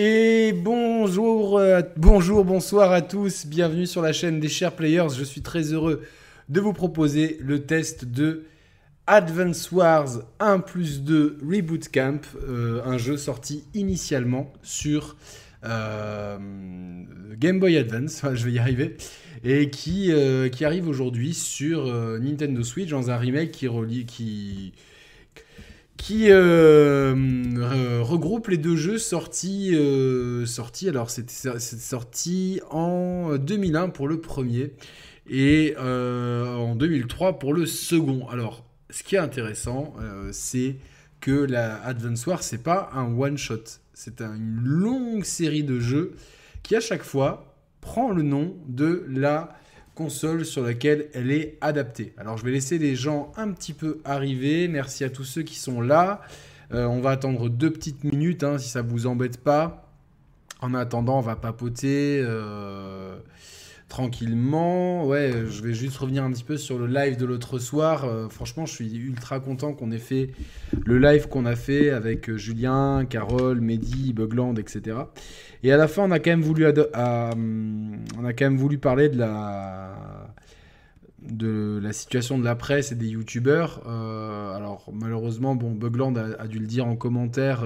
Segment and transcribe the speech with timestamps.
[0.00, 5.08] Et bonjour, euh, bonjour, bonsoir à tous, bienvenue sur la chaîne des chers players.
[5.18, 6.02] Je suis très heureux
[6.48, 8.44] de vous proposer le test de
[9.08, 15.16] Advance Wars 1 plus 2 Reboot Camp, euh, un jeu sorti initialement sur
[15.64, 16.38] euh,
[17.36, 18.96] Game Boy Advance, je vais y arriver,
[19.42, 20.12] et qui,
[20.62, 21.86] arrive aujourd'hui sur
[22.20, 24.06] Nintendo Switch dans un remake qui, relie,
[25.98, 27.12] qui euh,
[28.02, 29.72] regroupe les deux jeux sortis.
[29.74, 30.46] Euh,
[30.86, 34.72] alors, c'était sorti en 2001 pour le premier
[35.28, 38.26] et euh, en 2003 pour le second.
[38.28, 39.94] Alors, ce qui est intéressant,
[40.32, 40.76] c'est
[41.20, 43.64] que la Advance Wars, c'est pas un one-shot.
[43.92, 46.14] C'est une longue série de jeux
[46.62, 49.58] qui, à chaque fois, prend le nom de la
[49.98, 52.14] console sur laquelle elle est adaptée.
[52.18, 54.68] Alors je vais laisser les gens un petit peu arriver.
[54.68, 56.20] Merci à tous ceux qui sont là.
[56.72, 59.90] Euh, on va attendre deux petites minutes hein, si ça vous embête pas.
[60.60, 62.22] En attendant, on va papoter.
[62.22, 63.18] Euh,
[63.88, 65.06] tranquillement.
[65.06, 68.04] Ouais, je vais juste revenir un petit peu sur le live de l'autre soir.
[68.04, 70.30] Euh, franchement, je suis ultra content qu'on ait fait
[70.84, 74.98] le live qu'on a fait avec euh, Julien, Carole, Mehdi, Bugland, etc.
[75.62, 79.08] Et à la fin, on a quand même voulu, on a quand même voulu parler
[79.08, 80.34] de la
[81.20, 83.82] de la situation de la presse et des youtubeurs.
[83.86, 87.64] Euh, alors malheureusement, bon, Bugland a, dû le dire en commentaire.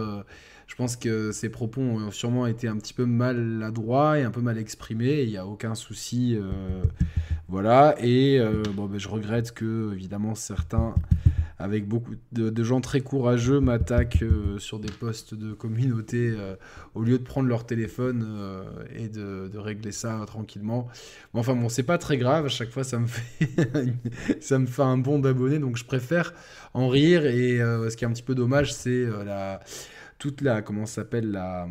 [0.72, 4.40] Je pense que ses propos ont sûrement été un petit peu maladroits et un peu
[4.40, 5.20] mal exprimés.
[5.20, 6.34] Il n'y a aucun souci.
[6.34, 6.82] Euh,
[7.46, 7.94] voilà.
[7.98, 10.94] Et euh, bon, ben, je regrette que, évidemment, certains,
[11.58, 16.34] avec beaucoup de, gens très courageux, m'attaquent euh, sur des postes de communauté
[16.94, 18.26] au lieu de prendre leur téléphone
[18.96, 20.88] et de, régler ça tranquillement.
[21.34, 22.46] enfin, bon, c'est pas très grave.
[22.46, 23.92] À chaque fois, ça me fait,
[24.40, 25.58] ça me fait un bon d'abonnés.
[25.58, 26.32] Donc, je préfère
[26.72, 27.26] en rire.
[27.26, 29.60] Et ce qui est un petit peu dommage, c'est la
[30.22, 31.66] toute la comment s'appelle la,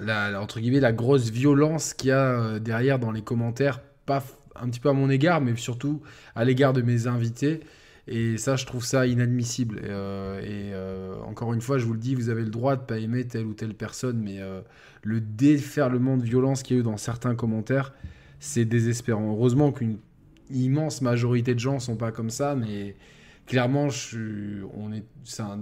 [0.00, 4.24] la, entre guillemets la grosse violence qu'il y a euh, derrière dans les commentaires, pas
[4.56, 6.00] un petit peu à mon égard, mais surtout
[6.34, 7.60] à l'égard de mes invités.
[8.08, 9.80] Et ça, je trouve ça inadmissible.
[9.80, 10.40] Et, euh,
[10.72, 13.26] euh, encore une fois, je vous le dis, vous avez le droit de pas aimer
[13.26, 14.40] telle ou telle personne, mais
[15.02, 17.92] le déferlement de violence qu'il y a eu dans certains commentaires,
[18.38, 19.30] c'est désespérant.
[19.30, 19.98] Heureusement qu'une
[20.48, 22.96] immense majorité de gens sont pas comme ça, mais
[23.46, 25.60] clairement, je, on est, c'est un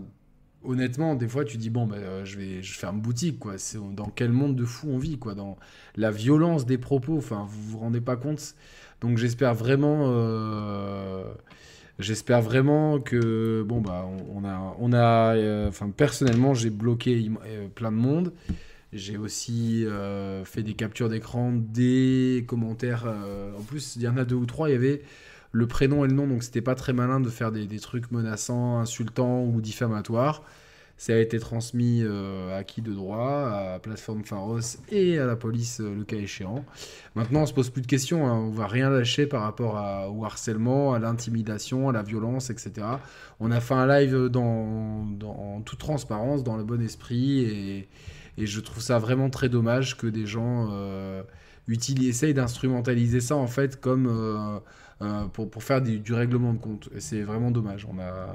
[0.69, 3.59] honnêtement, des fois, tu dis bon, ben, je vais, je une boutique, quoi.
[3.59, 5.35] C'est dans quel monde de fou on vit, quoi?
[5.35, 5.57] Dans
[5.97, 7.17] la violence des propos.
[7.17, 8.55] Enfin, vous vous rendez pas compte?
[9.01, 11.25] Donc, j'espère vraiment, euh,
[11.99, 17.31] j'espère vraiment que bon, bah, on, a, on a, euh, enfin, personnellement, j'ai bloqué
[17.75, 18.33] plein de monde.
[18.93, 19.85] J'ai aussi
[20.45, 23.05] fait des captures d'écran, des commentaires.
[23.59, 24.71] en plus, il y en a deux ou trois.
[24.71, 25.03] Il y avait
[25.53, 28.79] le prénom et le nom, donc c'était pas très malin de faire des, trucs menaçants,
[28.79, 30.43] insultants ou diffamatoires.
[31.01, 35.37] Ça a été transmis euh, à qui de droit, à Plateforme Pharos et à la
[35.37, 36.65] police euh, le cas échéant.
[37.15, 38.33] Maintenant, on se pose plus de questions, hein.
[38.33, 39.75] on va rien lâcher par rapport
[40.13, 42.85] au harcèlement, à l'intimidation, à la violence, etc.
[43.39, 47.89] On a fait un live dans, en toute transparence, dans le bon esprit, et,
[48.37, 51.23] je trouve ça vraiment très dommage que des gens euh,
[51.69, 54.07] essayent d'instrumentaliser ça en fait comme
[55.01, 56.89] euh, pour, pour, faire du, règlement de compte.
[56.99, 57.87] C'est vraiment dommage.
[57.91, 58.35] On a,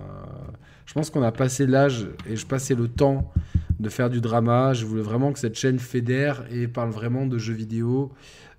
[0.86, 3.32] je pense qu'on a passé l'âge et je passais le temps
[3.80, 4.74] de faire du drama.
[4.74, 8.14] Je voulais vraiment que cette chaîne fédère et parle vraiment de jeux vidéo.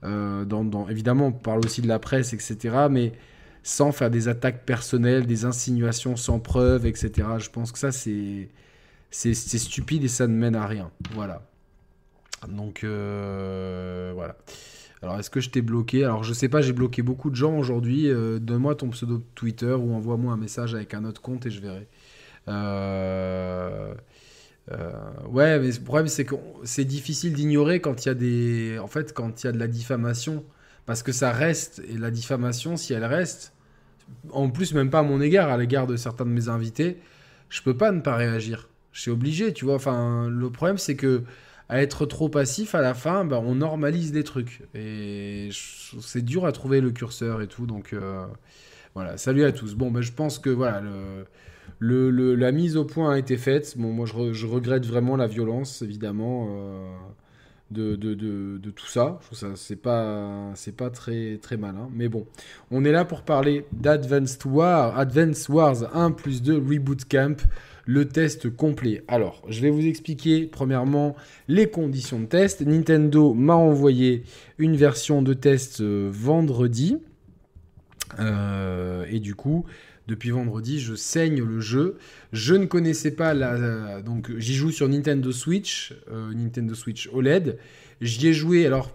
[0.05, 0.45] Euh,
[0.91, 2.89] évidemment, on parle aussi de la presse, etc.
[2.91, 3.13] Mais
[3.63, 7.27] sans faire des attaques personnelles, des insinuations sans preuve, etc.
[7.39, 8.51] Je pense que ça, c'est,
[9.11, 10.91] c'est, stupide et ça ne mène à rien.
[11.15, 11.43] Voilà.
[12.49, 14.37] Donc, euh, voilà.
[15.05, 16.03] Alors, est-ce que je t'ai bloqué?
[16.03, 18.09] Alors, je sais pas, j'ai bloqué beaucoup de gens aujourd'hui.
[18.09, 21.61] Euh, donne-moi ton pseudo Twitter ou envoie-moi un message avec un autre compte et je
[21.61, 21.87] verrai.
[22.49, 23.93] Euh,
[24.73, 24.93] euh,
[25.29, 28.79] ouais, mais le problème, c'est que c'est difficile d'ignorer quand il y a des.
[28.79, 30.43] En fait, quand il y a de la diffamation.
[30.87, 31.83] Parce que ça reste.
[31.87, 33.53] Et la diffamation, si elle reste,
[34.31, 36.97] en plus, même pas à mon égard, à l'égard de certains de mes invités,
[37.50, 38.71] je peux pas ne pas réagir.
[38.93, 39.75] Je suis obligé, tu vois.
[39.75, 41.25] Enfin, le problème, c'est que
[41.69, 44.62] à être trop passif, à la fin, bah, on normalise des trucs.
[44.75, 45.49] Et
[46.00, 47.66] c'est dur à trouver le curseur et tout.
[47.66, 48.26] Donc euh,
[48.94, 49.75] voilà, salut à tous.
[49.75, 50.82] Bon, bah, je pense que voilà,
[51.78, 53.75] le, le, la mise au point a été faite.
[53.78, 56.49] Bon, moi, je, regrette vraiment la violence, évidemment.
[56.50, 56.96] Euh,
[57.75, 59.19] de, tout ça.
[59.21, 59.76] Je trouve ça c'est
[60.73, 62.26] pas très très malin, mais bon,
[62.71, 67.47] on est là pour parler d'Advanced War, Advanced Wars 1 plus 2 Reboot Camp
[67.87, 69.05] le test complet.
[69.09, 71.17] Alors, je vais vous expliquer premièrement
[71.49, 72.62] les conditions de test.
[72.62, 74.23] Nintendo m'a envoyé
[74.56, 76.97] une version de test euh, vendredi.
[78.19, 79.67] et du coup,
[80.06, 81.97] depuis vendredi, je saigne le jeu.
[82.33, 84.03] Je ne connaissais pas la.
[84.03, 87.59] Donc, j'y joue sur Nintendo Switch, Nintendo Switch OLED.
[88.01, 88.91] J'y ai joué, alors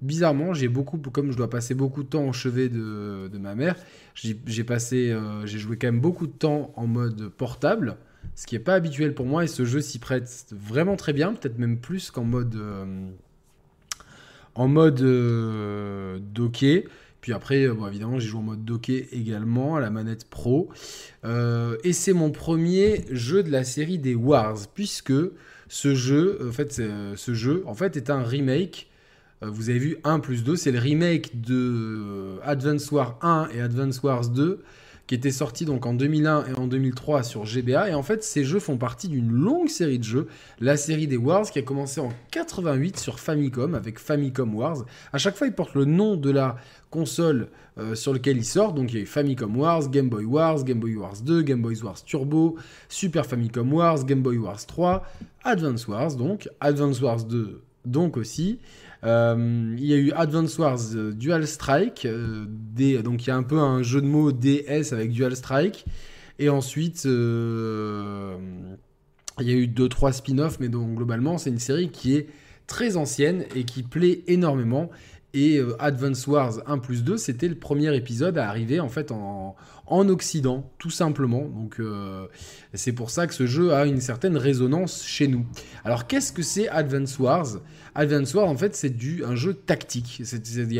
[0.00, 3.76] bizarrement, j'ai beaucoup, comme je dois passer beaucoup de temps au chevet de, ma mère,
[4.14, 7.96] j'ai passé, euh, j'ai joué quand même beaucoup de temps en mode portable,
[8.34, 11.32] ce qui n'est pas habituel pour moi et ce jeu s'y prête vraiment très bien,
[11.32, 13.08] peut-être même plus qu'en mode, euh,
[14.54, 16.86] en mode euh, docké.
[17.24, 20.68] Puis après, bon, évidemment, j'ai joué en mode docké également à la manette pro.
[21.24, 25.14] et c'est mon premier jeu de la série des Wars, puisque
[25.68, 26.82] ce jeu, en fait,
[27.16, 28.90] ce jeu, en fait, est un remake
[29.44, 33.48] euh, vous avez vu 1 plus 2, c'est le remake de euh, Advance Wars 1
[33.54, 34.62] et Advance Wars 2
[35.06, 37.90] qui étaient sortis donc en 2001 et en 2003 sur GBA.
[37.90, 40.28] Et en fait, ces jeux font partie d'une longue série de jeux,
[40.60, 44.86] la série des Wars qui a commencé en 88 sur Famicom avec Famicom Wars.
[45.12, 46.56] À chaque fois, il porte le nom de la
[46.94, 48.72] console euh, sur lequel il sort.
[48.72, 51.60] Donc il y a eu Famicom Wars, Game Boy Wars, Game Boy Wars 2, Game
[51.60, 52.56] Boy Wars Turbo,
[52.88, 55.02] Super Famicom Wars, Game Boy Wars 3,
[55.42, 58.60] Advance Wars donc, Advance Wars 2 donc aussi.
[59.02, 63.42] Euh, il y a eu Advance Wars euh, Dual Strike, donc il y a un
[63.42, 65.84] peu un jeu de mots DS avec Dual Strike.
[66.38, 67.10] Et ensuite, il
[69.40, 72.28] y a eu 2-3 spin-offs, mais donc globalement, c'est une série qui est
[72.66, 74.90] très ancienne et qui plaît énormément.
[75.34, 79.56] Et Advance Wars 1 plus 2, c'était le premier épisode à arriver en fait en,
[79.86, 81.46] en Occident, tout simplement.
[81.46, 81.80] Donc
[82.72, 85.46] c'est pour ça que ce jeu a une certaine résonance chez nous.
[85.84, 87.58] Alors qu'est-ce que c'est Advance Wars?
[87.96, 90.22] Advance Wars, en fait, c'est du un jeu tactique.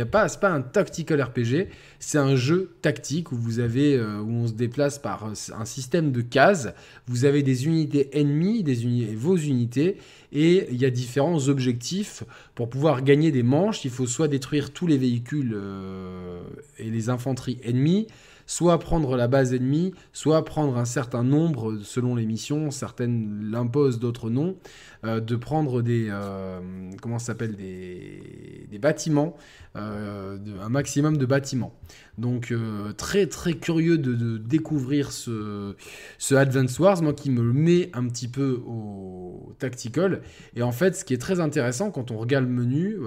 [0.01, 1.69] A pas, pas un tactical RPG,
[2.01, 6.11] c'est un jeu tactique où vous avez, euh, où on se déplace par un système
[6.11, 6.75] de cases.
[7.07, 9.99] Vous avez des unités ennemies, des vos unités,
[10.33, 12.25] et il y a différents objectifs
[12.57, 13.85] pour pouvoir gagner des manches.
[13.85, 16.43] Il faut soit détruire tous les véhicules euh,
[16.79, 18.09] et les infanteries ennemies,
[18.47, 23.99] soit prendre la base ennemie, soit prendre un certain nombre, selon les missions, certaines l'imposent,
[23.99, 24.57] d'autres non,
[25.05, 26.61] euh, de prendre des, euh,
[27.03, 29.37] comment s'appelle, des, bâtiments,
[29.77, 31.75] euh, un maximum de bâtiments.
[32.19, 32.53] Donc
[32.97, 35.75] très très curieux de, découvrir ce,
[36.19, 40.21] ce, Advance Wars, moi qui me met un petit peu au tactical.
[40.55, 42.99] Et en fait, ce qui est très intéressant quand on regarde le menu,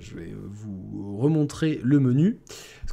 [0.00, 2.38] je vais, vous remontrer le menu.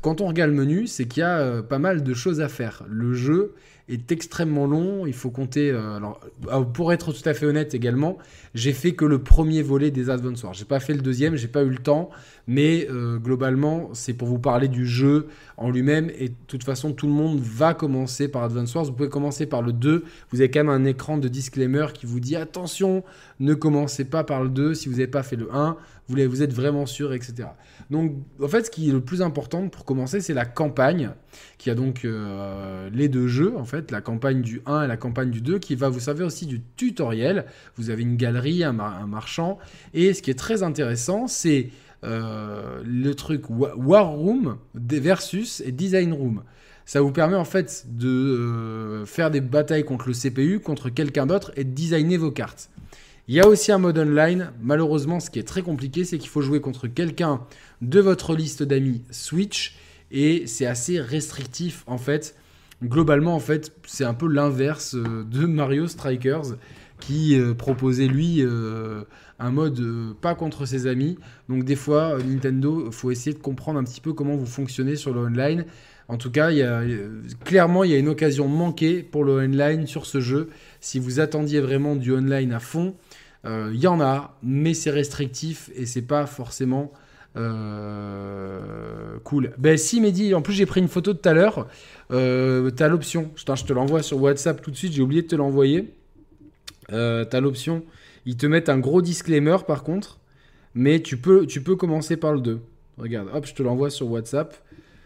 [0.02, 2.84] Quand on regarde le menu, c'est qu'il y a pas mal de choses à faire.
[2.90, 3.54] Le jeu
[3.90, 5.06] est extrêmement long.
[5.06, 5.72] Il faut compter.
[5.72, 8.18] Euh, alors, euh, pour être tout à fait honnête également,
[8.54, 10.54] j'ai fait que le premier volet des Advance Wars.
[10.54, 12.10] J'ai pas fait le deuxième, j'ai pas eu le temps.
[12.48, 15.28] Mais euh, globalement, c'est pour vous parler du jeu
[15.58, 16.10] en lui-même.
[16.18, 18.86] Et de toute façon, tout le monde va commencer par Advance Wars.
[18.86, 20.06] Vous pouvez commencer par le 2.
[20.32, 23.04] Vous avez quand même un écran de disclaimer qui vous dit attention,
[23.40, 25.78] ne commencez pas par le 2 si vous n'avez pas fait le 1.
[26.10, 27.50] Vous, êtes vraiment sûr, etc.
[27.92, 31.12] Donc, en fait, ce qui est le plus important pour commencer, c'est la campagne,
[31.58, 34.96] qui a donc euh, les deux jeux, en fait, la campagne du 1 et la
[34.96, 37.46] campagne du 2, qui va vous servir aussi du tutoriel.
[37.76, 39.58] Vous avez une galerie, un, marchand,
[39.94, 41.72] et ce qui est très intéressant, c'est
[42.04, 46.44] euh, le truc War Room versus Design Room.
[46.86, 51.26] Ça vous permet en fait de euh, faire des batailles contre le CPU, contre quelqu'un
[51.26, 52.70] d'autre et de designer vos cartes.
[53.28, 54.52] Il y a aussi un mode online.
[54.62, 57.42] Malheureusement, ce qui est très compliqué, c'est qu'il faut jouer contre quelqu'un
[57.82, 59.76] de votre liste d'amis Switch
[60.12, 62.36] et c'est assez restrictif en fait.
[62.84, 66.58] Globalement, en fait, c'est un peu l'inverse euh, de Mario Strikers
[67.00, 68.44] qui proposait lui
[69.40, 69.82] un mode
[70.22, 71.18] pas contre ses amis.
[71.50, 75.14] Donc des fois, Nintendo, faut essayer de comprendre un petit peu comment vous fonctionnez sur
[75.14, 75.66] le online.
[76.08, 76.50] En tout cas,
[77.44, 80.50] clairement, il y a une occasion manquée pour le online sur ce jeu.
[80.80, 82.96] Si vous attendiez vraiment du online à fond,
[83.46, 86.92] euh, il y en a, mais c'est restrictif et c'est pas forcément
[87.38, 89.54] euh, cool.
[89.58, 91.68] Ben si Mehdi, en plus j'ai pris une photo tout à l'heure.
[92.12, 95.36] Euh, t'as l'option, je te l'envoie sur WhatsApp tout de suite, j'ai oublié de te
[95.36, 95.94] l'envoyer.
[96.92, 97.84] Euh, t'as l'option,
[98.28, 100.20] ils te mettent un gros disclaimer par contre,
[100.76, 102.60] mais tu peux, tu peux commencer par le 2.
[102.98, 104.54] Regarde, hop, je te l'envoie sur WhatsApp.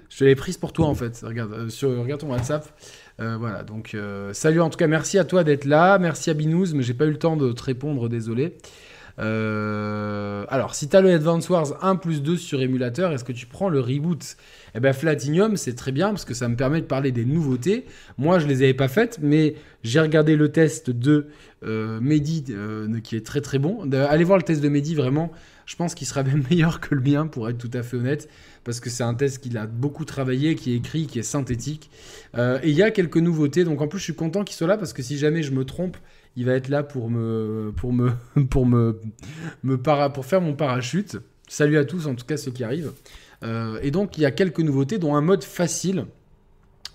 [0.10, 1.22] Je te l'ai prise pour toi en fait.
[1.24, 2.68] Regarde, sur, regarde ton WhatsApp.
[3.20, 6.34] Euh, voilà, donc euh, salut en tout cas, merci à toi d'être là, merci à
[6.34, 8.58] Binous, mais j'ai pas eu le temps de te répondre, désolé.
[9.20, 13.34] Euh, alors, si tu as le Advance Wars 1 plus 2 sur émulateur, est-ce que
[13.34, 14.36] tu prends le reboot?
[14.76, 17.86] Eh bien, Flatinium, c'est très bien parce que ça me permet de parler des nouveautés.
[18.18, 21.28] Moi, je les avais pas faites, mais j'ai regardé le test de
[21.64, 22.46] Mehdi
[23.04, 23.90] qui est très très bon.
[23.92, 25.32] Allez voir le test de Mehdi, vraiment,
[25.72, 28.30] je pense qu'il sera même meilleur que le mien pour être tout à fait honnête
[28.64, 31.90] parce que c'est un test qu'il a beaucoup travaillé, qui est écrit, qui est synthétique.
[32.38, 34.68] Euh, et il y a quelques nouveautés, donc en plus je suis content qu'il soit
[34.68, 35.98] là parce que si jamais je me trompe,
[36.36, 38.12] il va être là pour me pour me
[38.50, 39.00] pour me,
[39.64, 41.18] pour faire mon parachute.
[41.48, 42.92] Salut à tous, en tout cas ceux qui arrivent.
[43.44, 46.06] Et donc il y a quelques nouveautés, dont un mode facile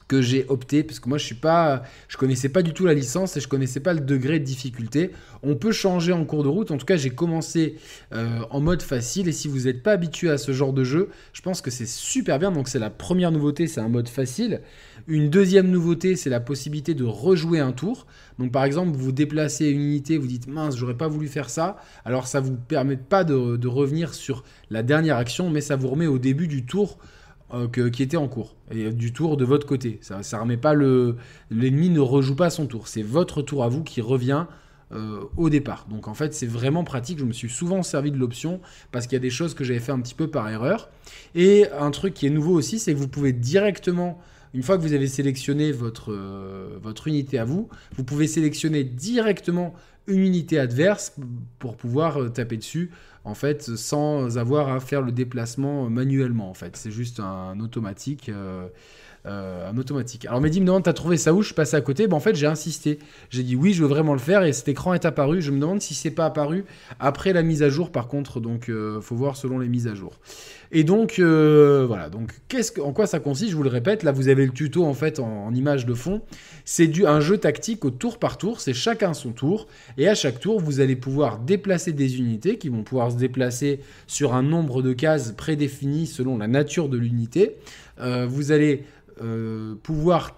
[0.08, 2.94] que j'ai opté parce que moi je suis pas je connaissais pas du tout la
[2.94, 5.10] licence et je connaissais pas le degré de difficulté.
[5.42, 6.70] On peut changer en cours de route.
[6.70, 7.76] En tout cas, j'ai commencé
[8.12, 11.10] euh, en mode facile et si vous n'êtes pas habitué à ce genre de jeu,
[11.32, 12.50] je pense que c'est super bien.
[12.50, 14.60] Donc c'est la première nouveauté, c'est un mode facile.
[15.08, 18.06] Une deuxième nouveauté, c'est la possibilité de rejouer un tour.
[18.38, 21.76] Donc par exemple, vous déplacez une unité, vous dites mince, j'aurais pas voulu faire ça.
[22.04, 25.88] Alors ça vous permet pas de, de revenir sur la dernière action, mais ça vous
[25.88, 26.98] remet au début du tour
[27.54, 29.98] euh, qui était en cours et du tour de votre côté.
[30.02, 31.16] Ça, ça remet pas le
[31.50, 32.88] l'ennemi ne rejoue pas son tour.
[32.88, 34.46] C'est votre tour à vous qui revient
[34.92, 35.86] euh, au départ.
[35.90, 37.18] Donc en fait c'est vraiment pratique.
[37.18, 38.60] Je me suis souvent servi de l'option
[38.92, 40.90] parce qu'il y a des choses que j'avais fait un petit peu par erreur.
[41.34, 44.20] Et un truc qui est nouveau aussi, c'est que vous pouvez directement
[44.54, 48.84] une fois que vous avez sélectionné votre, euh, votre unité à vous, vous pouvez sélectionner
[48.84, 49.74] directement
[50.06, 51.16] une unité adverse
[51.58, 52.92] pour pouvoir taper dessus
[53.26, 56.76] en fait, sans avoir à faire le déplacement manuellement, en fait.
[56.76, 58.28] C'est juste un automatique.
[58.28, 58.68] Euh,
[59.26, 60.24] euh, un automatique.
[60.26, 61.42] Alors Mehdi me demande, t'as trouvé ça où?
[61.42, 62.06] Je suis à côté.
[62.06, 63.00] Ben, en fait, j'ai insisté.
[63.28, 65.42] J'ai dit oui, je veux vraiment le faire et cet écran est apparu.
[65.42, 66.64] Je me demande si c'est pas apparu
[67.00, 68.38] après la mise à jour, par contre.
[68.38, 70.12] Donc, euh, faut voir selon les mises à jour.
[70.70, 72.08] Et donc, euh, voilà.
[72.08, 73.50] Donc, qu'est-ce que, en quoi ça consiste?
[73.50, 74.04] Je vous le répète.
[74.04, 76.22] Là, vous avez le tuto en fait en, image de fond.
[76.64, 78.60] C'est du un jeu tactique au tour par tour.
[78.60, 79.66] C'est chacun son tour.
[79.98, 83.80] Et à chaque tour, vous allez pouvoir déplacer des unités qui vont pouvoir se déplacer
[84.06, 87.56] sur un nombre de cases prédéfinies selon la nature de l'unité.
[87.98, 88.84] vous allez
[89.22, 90.34] euh, pouvoir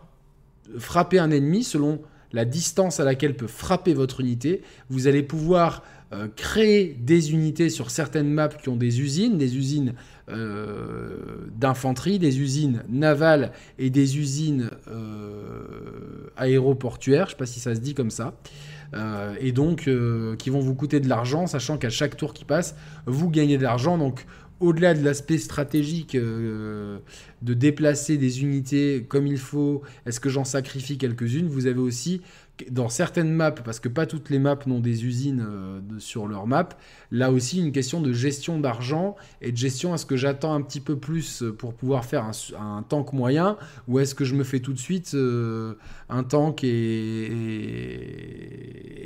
[0.78, 2.00] frapper un ennemi selon
[2.32, 4.62] la distance à laquelle peut frapper votre unité.
[4.90, 5.82] Vous allez pouvoir
[6.12, 9.94] euh, créer des unités sur certaines maps qui ont des usines, des usines
[10.28, 11.16] euh,
[11.56, 14.70] d'infanterie, des usines navales et des usines
[16.37, 18.35] aéroportuaires, je ne sais pas si ça se dit comme ça.
[19.40, 19.88] et donc
[20.38, 23.62] qui vont vous coûter de l'argent, sachant qu'à chaque tour qui passe, vous gagnez de
[23.62, 23.99] l'argent.
[23.99, 24.26] Donc
[24.61, 26.99] au-delà de l'aspect stratégique euh,
[27.43, 31.49] de déplacer des unités comme il faut, est-ce que j'en sacrifie quelques-unes?
[31.49, 32.21] Vous avez aussi
[32.71, 36.47] dans certaines maps, parce que pas toutes les maps n'ont des usines euh, sur leur
[36.47, 36.71] map,
[37.11, 40.81] là aussi une question de gestion d'argent et de gestion, est-ce que j'attends un petit
[40.81, 44.73] peu plus pour pouvoir faire un, tank moyen, ou est-ce que je me fais tout
[44.73, 45.75] de suite euh,
[46.09, 47.29] un tank et,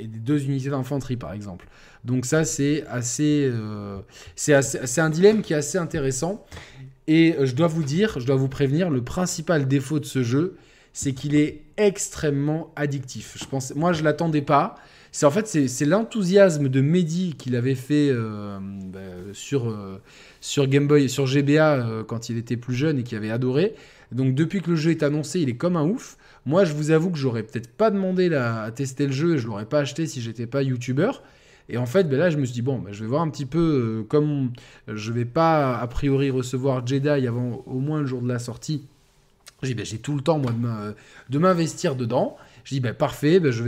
[0.07, 1.67] deux unités d'infanterie par exemple.
[2.05, 3.99] Donc ça c'est assez, euh,
[4.35, 6.45] c'est un dilemme qui est assez intéressant.
[7.07, 10.55] Et je dois vous dire, je dois vous prévenir, le principal défaut de ce jeu,
[10.93, 13.37] c'est qu'il est extrêmement addictif.
[13.39, 14.75] Je pense, moi, je l'attendais pas.
[15.13, 18.99] C'est en fait c'est l'enthousiasme de Mehdi qu'il avait fait euh, bah,
[19.31, 20.01] sur euh,
[20.41, 23.75] sur Game Boy, sur GBA euh, quand il était plus jeune et qui avait adoré.
[24.11, 26.17] Donc depuis que le jeu est annoncé, il est comme un ouf.
[26.47, 29.45] Moi, je vous avoue que j'aurais peut-être pas demandé à tester le jeu et je
[29.45, 31.21] l'aurais pas acheté si j'étais pas youtubeur.
[31.69, 33.29] Et en fait, ben là, je me suis dit, bon, ben, je vais voir un
[33.29, 34.51] petit peu, comme
[34.87, 38.87] je vais pas a priori recevoir Jedi avant au moins le jour de la sortie,
[39.63, 40.51] j'ai ben, tout le temps, moi,
[41.29, 42.37] de m'investir dedans.
[42.63, 43.63] Je dis, ben, parfait, ben, je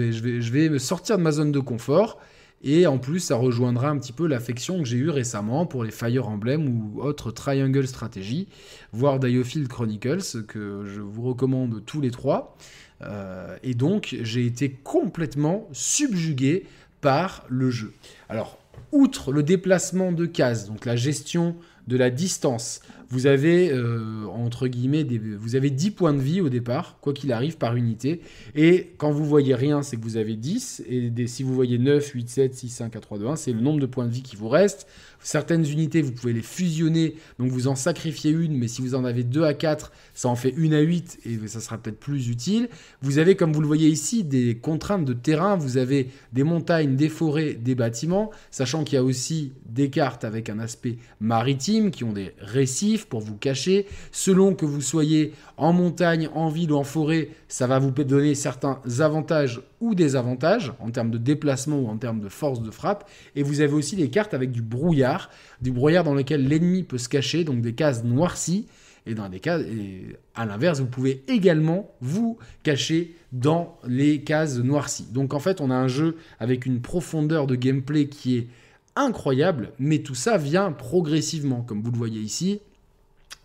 [0.51, 2.19] vais me sortir de ma zone de confort.
[2.63, 5.91] Et en plus, ça rejoindra un petit peu l'affection que j'ai eue récemment pour les
[5.91, 8.47] Fire Emblem ou autres Triangle Strategy,
[8.91, 12.57] voire Diofield Chronicles, que je vous recommande tous les trois.
[13.01, 16.65] Euh, et donc, j'ai été complètement subjugué
[17.01, 17.93] par le jeu.
[18.29, 18.57] Alors,
[18.91, 21.55] outre le déplacement de cases, donc la gestion
[21.87, 25.05] de la distance, vous avez, euh, entre guillemets,
[25.39, 28.21] vous avez 10 points de vie au départ, quoi qu'il arrive, par unité.
[28.55, 30.83] Et quand vous voyez rien, c'est que vous avez 10.
[30.88, 33.62] Et si vous voyez 9, 8, 7, 6, 5, 4, 3, 2, 1, c'est le
[33.62, 34.88] nombre de points de vie qui vous reste.
[35.19, 39.05] Certaines unités, vous pouvez les fusionner, donc vous en sacrifiez une, mais si vous en
[39.05, 42.29] avez 2 à 4, ça en fait une à 8 et ça sera peut-être plus
[42.29, 42.69] utile.
[43.01, 45.55] Vous avez, comme vous le voyez ici, des contraintes de terrain.
[45.55, 50.24] Vous avez des montagnes, des forêts, des bâtiments, sachant qu'il y a aussi des cartes
[50.24, 53.87] avec un aspect maritime qui ont des récifs pour vous cacher.
[54.11, 58.35] Selon que vous soyez en montagne, en ville ou en forêt, ça va vous donner
[58.35, 63.09] certains avantages ou désavantages en termes de déplacement ou en termes de force de frappe.
[63.35, 65.29] Et vous avez aussi des cartes avec du brouillard,
[65.61, 68.67] du brouillard dans lequel l'ennemi peut se cacher, donc des cases noircies.
[69.07, 74.57] Et dans des cases, et à l'inverse, vous pouvez également vous cacher dans les cases
[74.57, 75.07] noircies.
[75.11, 78.47] Donc en fait, on a un jeu avec une profondeur de gameplay qui est
[78.95, 82.61] incroyable, mais tout ça vient progressivement, comme vous le voyez ici.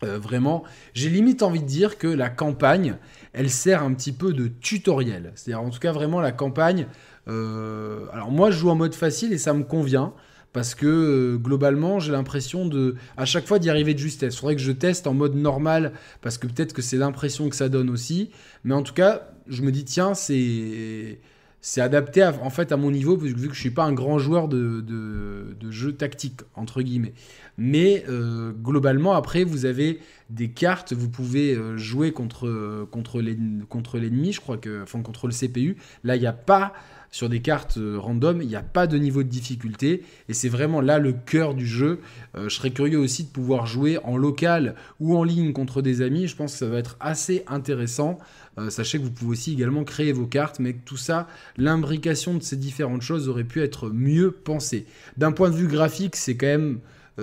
[0.02, 0.64] Euh, vraiment,
[0.94, 2.96] j'ai limite envie de dire que la campagne,
[3.32, 5.32] elle sert un petit peu de tutoriel.
[5.34, 6.86] C'est-à-dire, en tout cas, vraiment, la campagne.
[7.28, 10.14] Euh, alors, moi, je joue en mode facile et ça me convient.
[10.52, 14.34] Parce que euh, globalement, j'ai l'impression de, à chaque fois, d'y arriver de justesse.
[14.34, 15.92] Il faudrait que je teste en mode normal,
[16.22, 18.30] parce que peut-être que c'est l'impression que ça donne aussi.
[18.64, 21.20] Mais en tout cas, je me dis, tiens, c'est
[21.60, 24.48] c'est adapté en fait à mon niveau, vu que je suis pas un grand joueur
[24.48, 27.12] de, de, jeux tactiques, entre guillemets.
[27.58, 30.00] Mais euh, globalement, après, vous avez
[30.30, 35.32] des cartes, vous pouvez euh, jouer contre, contre l'ennemi, je crois que, enfin, contre le
[35.32, 35.76] CPU.
[36.02, 36.72] Là, il n'y a pas,
[37.10, 40.04] sur des cartes euh, random, il n'y a pas de niveau de difficulté.
[40.28, 42.00] Et c'est vraiment là le cœur du jeu.
[42.34, 46.28] je serais curieux aussi de pouvoir jouer en local ou en ligne contre des amis.
[46.28, 48.18] Je pense que ça va être assez intéressant.
[48.58, 52.42] Euh, sachez que vous pouvez aussi également créer vos cartes, mais tout ça, l'imbrication de
[52.42, 54.86] ces différentes choses aurait pu être mieux pensée.
[55.16, 56.78] D'un point de vue graphique, c'est quand même euh,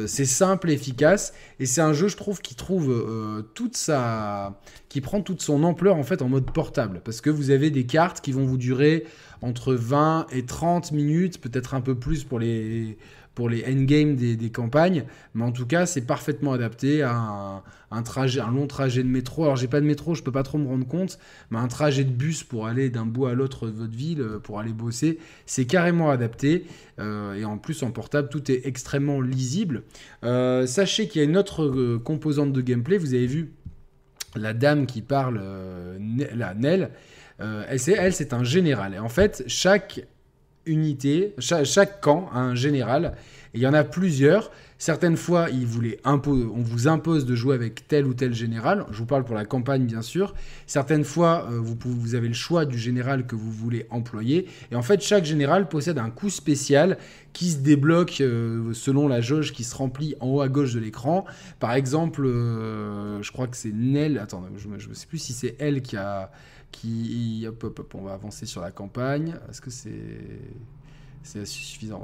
[0.05, 5.01] c'est simple, efficace, et c'est un jeu, je trouve, qui trouve euh, toute sa, qui
[5.01, 8.21] prend toute son ampleur en fait en mode portable, parce que vous avez des cartes
[8.21, 9.05] qui vont vous durer
[9.41, 12.97] entre 20 et 30 minutes, peut-être un peu plus pour les
[13.37, 15.03] pour les endgames des, campagnes.
[15.35, 19.43] Mais en tout cas, c'est parfaitement adapté à un, trajet, un long trajet de métro.
[19.43, 21.19] Alors, j'ai pas de métro, je peux pas trop me rendre compte,
[21.51, 24.39] mais un trajet de bus pour aller d'un bout à l'autre de votre ville, euh,
[24.39, 26.65] pour aller bosser, c'est carrément adapté.
[26.97, 29.83] Euh, et en plus, en portable, tout est extrêmement lisible.
[30.23, 32.97] Euh, sachez qu'il y a une autre composante de gameplay.
[32.97, 33.51] Vous avez vu
[34.35, 35.39] la dame qui parle,
[36.35, 36.89] la Nell.
[37.37, 38.95] elle, c'est un général.
[38.95, 40.07] Et en fait, chaque
[40.67, 43.13] unité, chaque, camp a un général,
[43.53, 44.51] et il y en a plusieurs.
[44.79, 45.67] Certaines fois, il
[46.05, 48.85] on vous impose de jouer avec tel ou tel général.
[48.91, 50.35] Je vous parle pour la campagne, bien sûr.
[50.67, 54.45] Certaines fois, euh, vous, avez le choix du général que vous voulez employer.
[54.71, 56.99] Et en fait, chaque général possède un coup spécial
[57.33, 60.79] qui se débloque euh, selon la jauge qui se remplit en haut à gauche de
[60.79, 61.25] l'écran.
[61.59, 64.19] Par exemple, euh, je crois que c'est Nell.
[64.19, 66.31] Attends, je ne sais plus si c'est elle qui a
[66.71, 69.35] qui hop, hop, hop, on va avancer sur la campagne.
[69.49, 69.91] Est-ce que c'est
[71.23, 71.99] c'est suffisant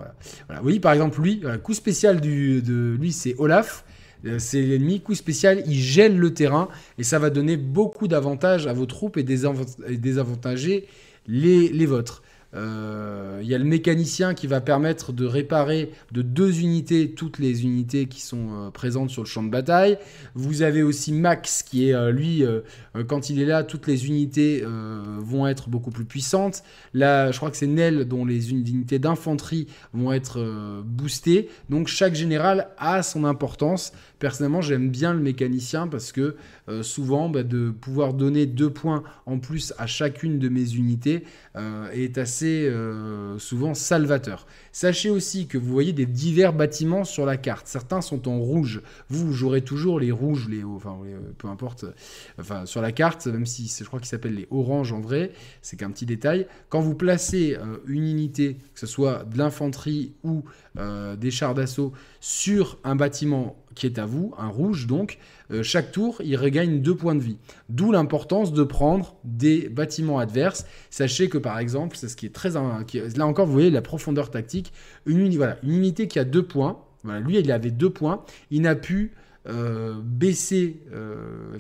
[0.48, 0.62] voilà.
[0.64, 3.86] Oui, par exemple, lui, coup spécial du, de lui, c'est Olaf.
[4.26, 5.02] Euh, c'est l'ennemi.
[5.02, 9.18] Coup spécial, il gèle le terrain et ça va donner beaucoup d'avantages à vos troupes
[9.18, 10.88] et désavantager
[11.28, 12.23] les vôtres.
[12.56, 17.40] Euh, il y a le mécanicien qui va permettre de réparer de deux unités toutes
[17.40, 19.98] les unités qui sont euh, présentes sur le champ de bataille.
[20.36, 22.44] Vous avez aussi Max qui est euh, lui,
[23.08, 24.64] quand il est là, toutes les unités
[25.20, 26.64] vont être beaucoup plus puissantes.
[26.94, 31.50] Là, je crois que c'est Nell dont les unités d'infanterie vont être boostées.
[31.70, 33.94] Donc chaque général a son importance.
[34.20, 36.36] Personnellement, j'aime bien le mécanicien parce que
[36.82, 41.24] souvent, bah, de pouvoir donner deux points en plus à chacune de mes unités
[41.94, 44.46] est assez euh, souvent salvateur.
[44.72, 47.68] Sachez aussi que vous voyez des divers bâtiments sur la carte.
[47.68, 48.82] Certains sont en rouge.
[49.10, 51.86] Vous, jouerez toujours les rouges, les euh, peu importe,
[52.40, 55.78] enfin sur la carte, même si je crois qu'ils s'appellent les oranges en vrai, c'est
[55.78, 56.48] qu'un petit détail.
[56.70, 60.44] Quand vous placez euh, une unité, que ce soit de l'infanterie ou
[61.18, 65.18] des chars d'assaut, sur un bâtiment qui est à vous, un rouge donc,
[65.52, 67.38] euh, chaque tour, il regagne deux points de vie.
[67.70, 70.66] D'où l'importance de prendre des bâtiments adverses.
[70.90, 72.52] Sachez que par exemple, c'est ce qui est très...
[72.52, 74.74] là encore, vous voyez la profondeur tactique.
[75.06, 75.20] Une,
[75.64, 79.12] unité qui a deux points, lui, il avait deux points, il n'a pu
[79.48, 80.82] euh, baisser...
[80.94, 81.58] Euh,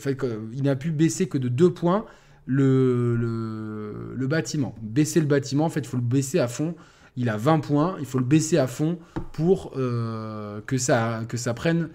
[0.54, 2.06] il n'a pu baisser que de deux points
[2.46, 4.76] le, le, le bâtiment.
[4.82, 6.76] Baisser le bâtiment, en fait, il faut le baisser à fond
[7.18, 8.98] il a 20 points, il faut le baisser à fond
[9.34, 11.90] pour que, ça, que ça prenne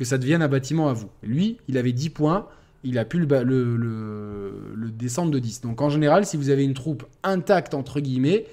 [0.00, 1.10] que ça devienne un bâtiment à vous.
[1.22, 2.46] Lui, il avait 10 points,
[2.84, 5.60] il a pu le, descendre de 10.
[5.60, 8.46] Donc en général, si vous avez une troupe intacte, entre guillemets,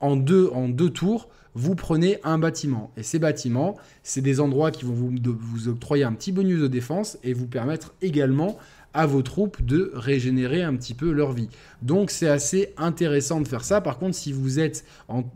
[0.00, 2.90] en deux, en deux tours, vous prenez un bâtiment.
[2.96, 6.66] Et ces bâtiments, c'est des endroits qui vont vous, vous octroyer un petit bonus de
[6.66, 8.58] défense et vous permettre également
[8.94, 11.48] à vos troupes de régénérer un petit peu leur vie.
[11.82, 13.80] Donc c'est assez intéressant de faire ça.
[13.80, 14.84] Par contre, si vous êtes,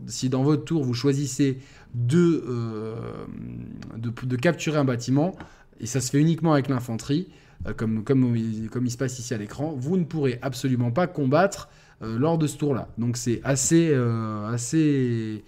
[0.07, 1.59] si dans votre tour vous choisissez
[2.11, 2.95] euh,
[3.97, 5.35] de, de, capturer un bâtiment,
[5.79, 7.29] et ça se fait uniquement avec l'infanterie,
[7.67, 8.35] euh, comme, comme,
[8.71, 11.69] comme il se passe ici à l'écran, vous ne pourrez absolument pas combattre
[12.01, 12.89] euh, lors de ce tour-là.
[12.97, 13.93] Donc c'est assez,
[14.47, 15.43] assez,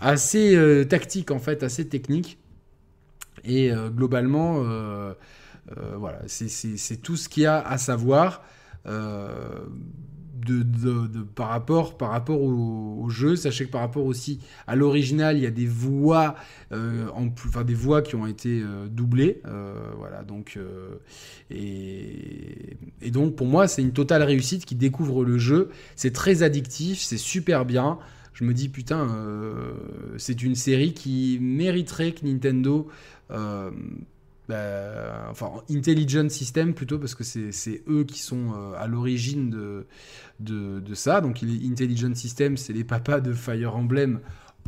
[0.00, 2.38] assez tactique en fait, assez technique.
[3.44, 4.64] Et globalement,
[5.96, 8.42] voilà, c'est tout ce qu'il y a à savoir
[10.44, 13.36] de, par rapport, par rapport au, jeu.
[13.36, 16.34] Sachez que par rapport aussi à l'original, il y a des voix,
[16.72, 19.40] euh, enfin des voix qui ont été euh, doublées.
[19.46, 20.58] Euh, voilà, donc
[21.50, 25.70] et, et, donc pour moi, c'est une totale réussite qui découvre le jeu.
[25.96, 27.98] C'est très addictif, c'est super bien.
[28.32, 29.08] Je me dis putain,
[30.18, 32.88] c'est une série qui mériterait que Nintendo
[34.48, 40.94] bah, enfin Intelligent System plutôt parce que c'est eux qui sont euh, à l'origine de,
[40.94, 41.20] ça.
[41.20, 44.20] Donc Intelligent System, c'est les papas de Fire Emblem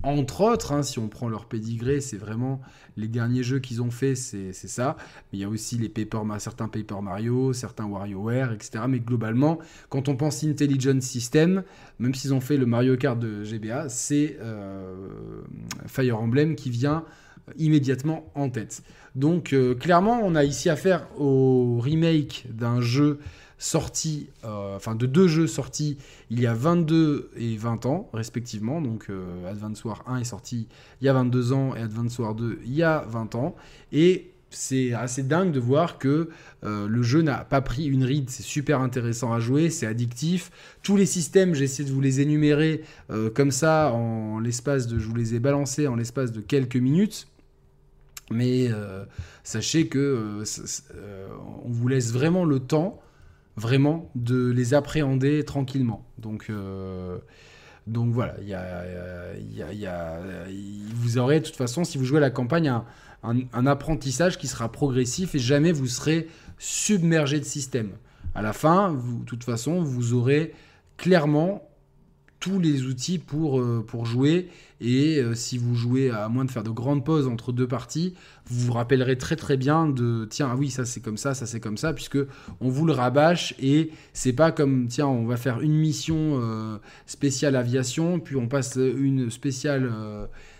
[0.02, 2.60] entre autres, hein, si on prend leur pédigré, c'est vraiment
[2.96, 4.96] les derniers jeux qu'ils ont fait, c'est ça.
[5.32, 8.84] Mais il y a aussi les Paper, certains Paper Mario, certains WarioWare, etc.
[8.88, 9.58] Mais globalement,
[9.88, 11.62] quand on pense Intelligent System,
[11.98, 15.42] même s'ils ont fait le Mario Kart de GBA, c'est euh,
[15.86, 17.04] Fire Emblem qui vient
[17.56, 18.82] immédiatement en tête.
[19.14, 23.18] Donc euh, clairement, on a ici affaire au remake d'un jeu
[23.58, 25.96] sorti, euh, enfin de deux jeux sortis
[26.30, 28.80] il y a 22 et 20 ans respectivement.
[28.80, 30.68] Donc euh, Advance War 1 est sorti
[31.00, 33.56] il y a 22 ans et Advance War 2 il y a 20 ans.
[33.92, 36.30] Et c'est assez dingue de voir que
[36.64, 38.30] euh, le jeu n'a pas pris une ride.
[38.30, 40.50] C'est super intéressant à jouer, c'est addictif.
[40.82, 42.82] Tous les systèmes, j'ai essayé de vous les énumérer
[43.34, 47.26] comme ça en l'espace de, je vous les ai balancés en l'espace de quelques minutes.
[48.30, 48.68] Mais
[49.44, 50.42] sachez que
[51.64, 53.00] on vous laisse vraiment le temps
[53.56, 56.06] vraiment de les appréhender tranquillement.
[56.18, 57.18] Donc, euh,
[57.86, 60.20] voilà, il y a,
[60.94, 62.72] vous aurez de toute façon, si vous jouez à la campagne,
[63.22, 67.92] un, apprentissage qui sera progressif et jamais vous serez submergé de système.
[68.34, 70.52] À la fin, de toute façon, vous aurez
[70.96, 71.62] clairement
[72.46, 74.48] tous les outils pour, euh, pour jouer.
[74.80, 78.14] Et euh, si vous jouez, à moins de faire de grandes pauses entre deux parties,
[78.46, 81.44] vous vous rappellerez très très bien de tiens, ah oui, ça c'est comme ça, ça
[81.44, 82.18] c'est comme ça, puisque
[82.60, 86.76] on vous le rabâche et c'est pas comme tiens, on va faire une mission euh,
[87.06, 89.90] spéciale aviation, puis on passe une spéciale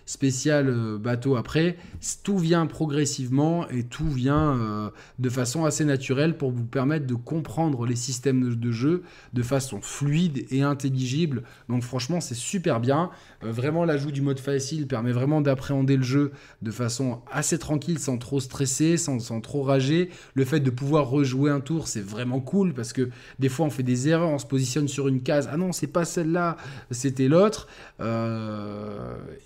[0.06, 1.76] spécial euh, bateau après.
[2.22, 7.14] Tout vient progressivement et tout vient euh, de façon assez naturelle pour vous permettre de
[7.14, 11.42] comprendre les systèmes de jeu de façon fluide et intelligible.
[11.68, 13.10] Donc franchement, c'est super bien.
[13.42, 17.98] Euh, vraiment, l'ajout du mode facile permet vraiment d'appréhender le jeu de façon assez tranquille,
[17.98, 20.10] sans trop stresser, sans, sans trop rager.
[20.34, 23.70] Le fait de pouvoir rejouer un tour, c'est vraiment cool parce que des fois, on
[23.70, 25.48] fait des erreurs, on se positionne sur une case.
[25.50, 26.56] Ah non, c'est pas celle-là,
[26.92, 27.66] c'était l'autre.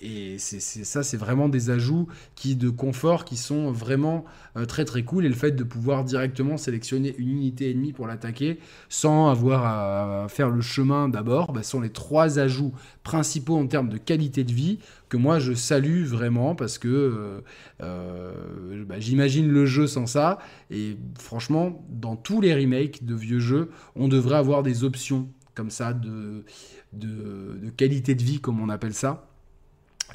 [0.02, 4.24] et ça, c'est vraiment des ajouts qui, de confort qui sont vraiment
[4.56, 5.24] euh, très très cool.
[5.24, 8.58] Et le fait de pouvoir directement sélectionner une unité ennemie pour l'attaquer
[8.88, 13.88] sans avoir à faire le chemin d'abord, bah, sont les trois ajouts principaux en termes
[13.88, 17.40] de qualité de vie que moi je salue vraiment parce que euh,
[17.82, 20.38] euh, bah, j'imagine le jeu sans ça.
[20.70, 25.70] Et franchement, dans tous les remakes de vieux jeux, on devrait avoir des options comme
[25.70, 26.44] ça de,
[26.92, 29.29] de qualité de vie, comme on appelle ça.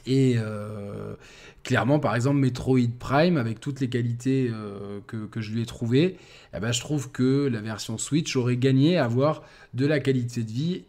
[0.05, 1.15] Et euh,
[1.63, 6.17] clairement, par exemple, Metroid Prime, avec toutes les qualités euh, que, je lui ai trouvées,
[6.55, 10.43] eh ben, je trouve que la version Switch aurait gagné à avoir de la qualité
[10.43, 10.83] de vie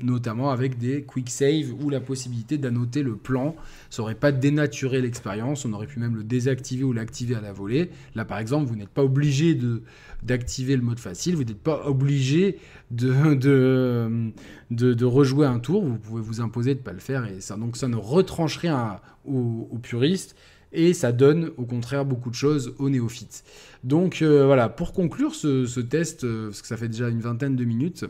[0.00, 3.56] notamment avec des quick save ou la possibilité d'annoter le plan.
[3.90, 7.52] Ça n'aurait pas dénaturé l'expérience, on aurait pu même le désactiver ou l'activer à la
[7.52, 7.90] volée.
[8.14, 9.82] Là par exemple, vous n'êtes pas obligé de
[10.22, 12.58] d'activer le mode facile, vous n'êtes pas obligé
[12.90, 14.32] de, de,
[14.70, 17.56] de, rejouer un tour, vous pouvez vous imposer de ne pas le faire, et ça,
[17.56, 20.36] donc ça ne retranche rien aux, puristes,
[20.72, 23.44] et ça donne au contraire beaucoup de choses aux néophytes.
[23.84, 27.56] Donc euh, voilà, pour conclure ce, test, euh, parce que ça fait déjà une vingtaine
[27.56, 28.04] de minutes,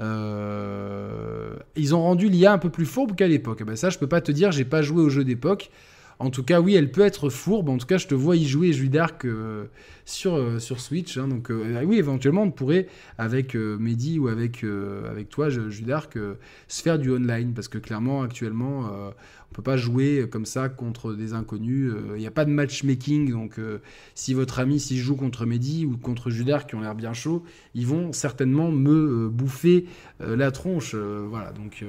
[0.00, 3.58] euh, ils ont rendu l'IA un peu plus fourbe qu'à l'époque.
[3.62, 5.70] Eh ben ça, je peux pas te dire, j'ai pas joué au jeu d'époque.
[6.18, 7.68] En tout cas, oui, elle peut être fourbe.
[7.68, 9.66] En tout cas, je te vois y jouer Judark euh,
[10.06, 11.18] sur, euh, Switch.
[11.18, 11.28] Hein.
[11.28, 14.64] donc, oui, éventuellement, on pourrait, avec Mehdi ou avec,
[15.30, 16.18] toi, Judark,
[16.68, 17.52] se faire du online.
[17.52, 18.88] Parce que clairement, actuellement,
[19.50, 21.92] on peut pas jouer comme ça contre des inconnus.
[22.14, 23.30] Il n'y a pas de matchmaking.
[23.30, 23.60] Donc,
[24.14, 27.44] si votre ami, s'il joue contre Mehdi ou contre Judar qui ont l'air bien chauds,
[27.74, 29.86] ils vont certainement me bouffer
[30.20, 30.94] la tronche.
[30.94, 31.84] voilà, donc.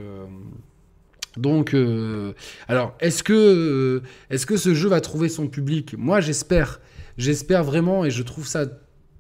[1.38, 1.76] Donc,
[2.68, 5.96] alors, est-ce que, est-ce que ce jeu va trouver son public?
[5.98, 6.80] Moi, j'espère.
[7.18, 8.66] J'espère vraiment, et je trouve ça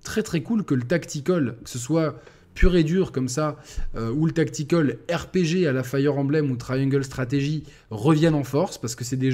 [0.03, 2.21] très très cool que le tactical, que ce soit
[2.57, 3.57] pur et dur comme ça,
[3.95, 8.79] euh, ou le tactical RPG à la Fire Emblem ou Triangle Strategy reviennent en force
[8.79, 9.31] parce que c'est des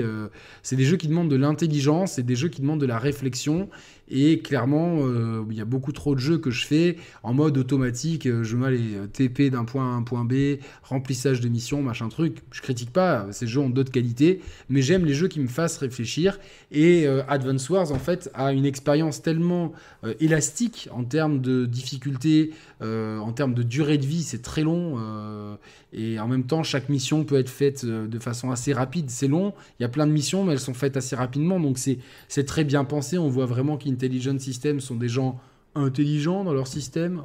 [0.00, 0.28] euh,
[0.62, 3.68] c'est des jeux qui demandent de l'intelligence, c'est des jeux qui demandent de la réflexion
[4.14, 7.56] et clairement, euh, il y a beaucoup trop de jeux que je fais en mode
[7.56, 8.28] automatique.
[8.42, 12.38] je mets les TP d'un point à un point B, remplissage de missions, machin truc.
[12.50, 15.78] Je critique pas, ces jeux ont d'autres qualités, mais j'aime les jeux qui me fassent
[15.78, 16.38] réfléchir.
[16.70, 19.72] Et Advance Wars, en fait, a une expérience tellement
[20.20, 24.96] élastique en termes de difficulté, euh, en termes de durée de vie, c'est très long.
[24.98, 25.54] Euh,
[25.92, 29.10] et en même temps, chaque mission peut être faite euh, de façon assez rapide.
[29.10, 31.60] C'est long, il y a plein de missions, mais elles sont faites assez rapidement.
[31.60, 33.18] Donc c'est très bien pensé.
[33.18, 35.38] On voit vraiment qu'Intelligent Systems sont des gens
[35.74, 37.22] intelligents dans leur système.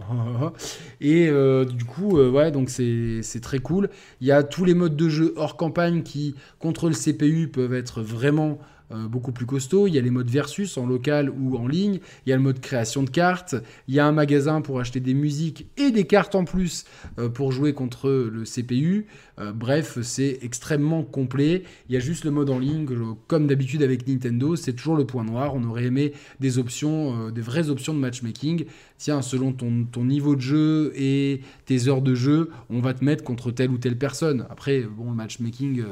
[1.01, 1.29] et
[1.65, 3.89] du coup, ouais, donc c'est très cool.
[4.21, 7.73] Il y a tous les modes de jeu hors campagne qui, contre le CPU, peuvent
[7.73, 8.59] être vraiment
[8.91, 9.87] euh, beaucoup plus costaud.
[9.87, 11.99] Il y a les modes versus en local ou en ligne.
[12.25, 13.55] Il y a le mode création de cartes.
[13.89, 16.85] Il y a un magasin pour acheter des musiques et des cartes en plus
[17.19, 19.07] euh, pour jouer contre le CPU.
[19.39, 21.63] Euh, bref, c'est extrêmement complet.
[21.89, 22.87] Il y a juste le mode en ligne,
[23.27, 25.53] comme d'habitude avec Nintendo, c'est toujours le point noir.
[25.53, 28.65] On aurait aimé des options, des vraies options de matchmaking.
[28.97, 33.03] Tiens, selon ton, ton, niveau de jeu et tes heures de jeu, on va te
[33.03, 34.47] mettre contre telle ou telle personne.
[34.49, 35.83] Après, bon, le matchmaking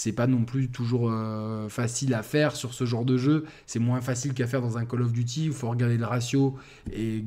[0.00, 3.44] c'est pas non plus toujours euh, facile à faire sur ce genre de jeu.
[3.66, 6.06] C'est moins facile qu'à faire dans un Call of Duty où il faut regarder le
[6.06, 6.54] ratio
[6.90, 7.22] et,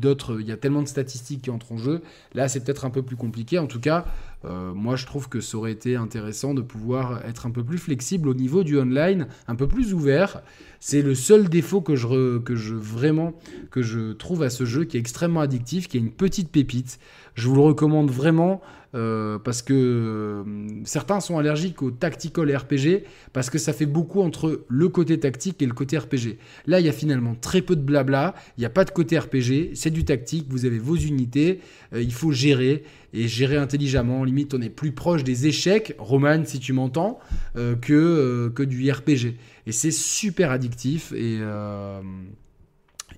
[0.00, 0.40] d'autres.
[0.40, 2.02] Il y a tellement de statistiques qui entrent en jeu.
[2.32, 3.58] Là, c'est peut-être un peu plus compliqué.
[3.58, 4.04] En tout cas,
[4.44, 7.78] euh, moi, je trouve que ça aurait été intéressant de pouvoir être un peu plus
[7.78, 10.42] flexible au niveau du online, un peu plus ouvert.
[10.78, 13.34] C'est le seul défaut que je, que je vraiment
[13.72, 17.00] que je trouve à ce jeu qui est extrêmement addictif, qui est une petite pépite.
[17.34, 18.62] Je vous le recommande vraiment.
[18.96, 20.44] Euh, parce que euh,
[20.84, 23.04] certains sont allergiques au tactical RPG
[23.34, 26.38] parce que ça fait beaucoup entre le côté tactique et le côté RPG.
[26.66, 29.18] Là, il y a finalement très peu de blabla, il n'y a pas de côté
[29.18, 31.60] RPG, c'est du tactique, vous avez vos unités,
[31.92, 34.24] euh, il faut gérer et gérer intelligemment.
[34.24, 37.18] Limite, on est plus proche des échecs, Roman, si tu m'entends,
[37.54, 39.36] que, que du RPG.
[39.66, 41.38] Et c'est super addictif et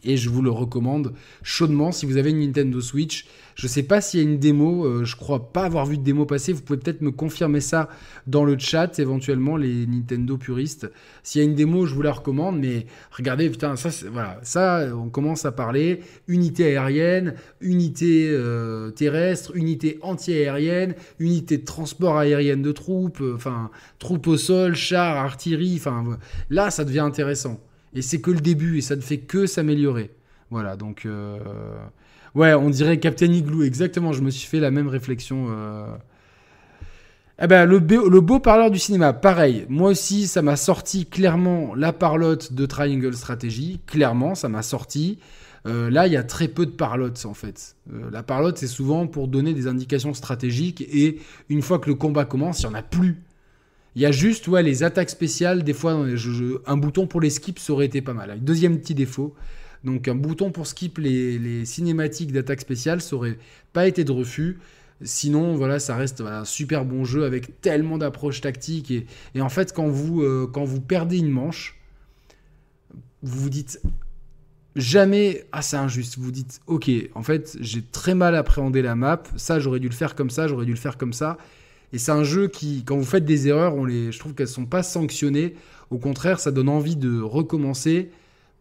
[0.04, 3.26] et je vous le recommande chaudement si vous avez une Nintendo Switch.
[3.58, 5.98] Je ne sais pas s'il y a une démo, euh, je crois pas avoir vu
[5.98, 6.52] de démo passer.
[6.52, 7.88] Vous pouvez peut-être me confirmer ça
[8.28, 10.88] dans le chat, éventuellement, les Nintendo puristes.
[11.24, 14.86] S'il y a une démo, je vous la recommande, mais regardez, putain, ça, voilà, ça,
[14.94, 22.62] on commence à parler unité aérienne, unité euh, terrestre, unité anti-aérienne, unité de transport aérienne
[22.62, 27.58] de troupes, euh, enfin, troupes au sol, chars, artillerie, enfin, là, ça devient intéressant.
[27.94, 30.10] Et c'est que le début et ça ne fait que s'améliorer.
[30.50, 31.06] Voilà, donc.
[31.06, 31.38] Euh,
[32.34, 34.12] ouais, on dirait Captain Igloo, exactement.
[34.12, 35.46] Je me suis fait la même réflexion.
[35.50, 35.86] Euh.
[37.40, 39.64] Eh ben, le, le, beau parleur du cinéma, pareil.
[39.68, 43.80] Moi aussi, ça m'a sorti clairement la parlotte de Triangle Strategy.
[43.86, 45.18] Clairement, ça m'a sorti.
[45.66, 47.76] Euh, là, il y a très peu de parlottes en fait.
[48.10, 52.24] la parlotte, c'est souvent pour donner des indications stratégiques et une fois que le combat
[52.24, 53.22] commence, il n'y en a plus.
[53.94, 56.04] Il y a juste ouais, les attaques spéciales, des fois,
[56.66, 58.38] un bouton pour les skips, aurait été pas mal.
[58.40, 59.34] Deuxième petit défaut.
[59.84, 63.38] Donc un bouton pour skip les, cinématiques d'attaque spéciale, ça aurait
[63.72, 64.58] pas été de refus.
[65.02, 68.90] Sinon, voilà, ça reste un super bon jeu avec tellement d'approches tactiques.
[68.90, 71.78] Et, en fait, quand vous, euh, quand vous perdez une manche,
[73.22, 73.80] vous vous dites
[74.74, 76.18] jamais, ah c'est injuste.
[76.18, 79.22] Vous vous dites, ok, en fait, j'ai très mal appréhendé la map.
[79.36, 81.38] Ça, j'aurais dû le faire comme ça, j'aurais dû le faire comme ça.
[81.92, 84.46] Et c'est un jeu qui, quand vous faites des erreurs, on les, je trouve qu'elles
[84.46, 85.54] ne sont pas sanctionnées.
[85.90, 88.10] Au contraire, ça donne envie de recommencer.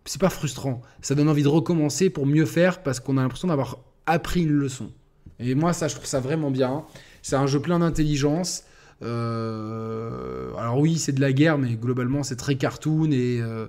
[0.05, 0.81] C'est pas frustrant.
[1.01, 4.53] Ça donne envie de recommencer pour mieux faire parce qu'on a l'impression d'avoir appris une
[4.53, 4.91] leçon.
[5.39, 6.85] Et moi, ça, je trouve ça vraiment bien.
[7.21, 8.63] C'est un jeu plein d'intelligence.
[9.03, 13.67] Euh, alors oui, c'est de la guerre, mais globalement, c'est très cartoon et, euh,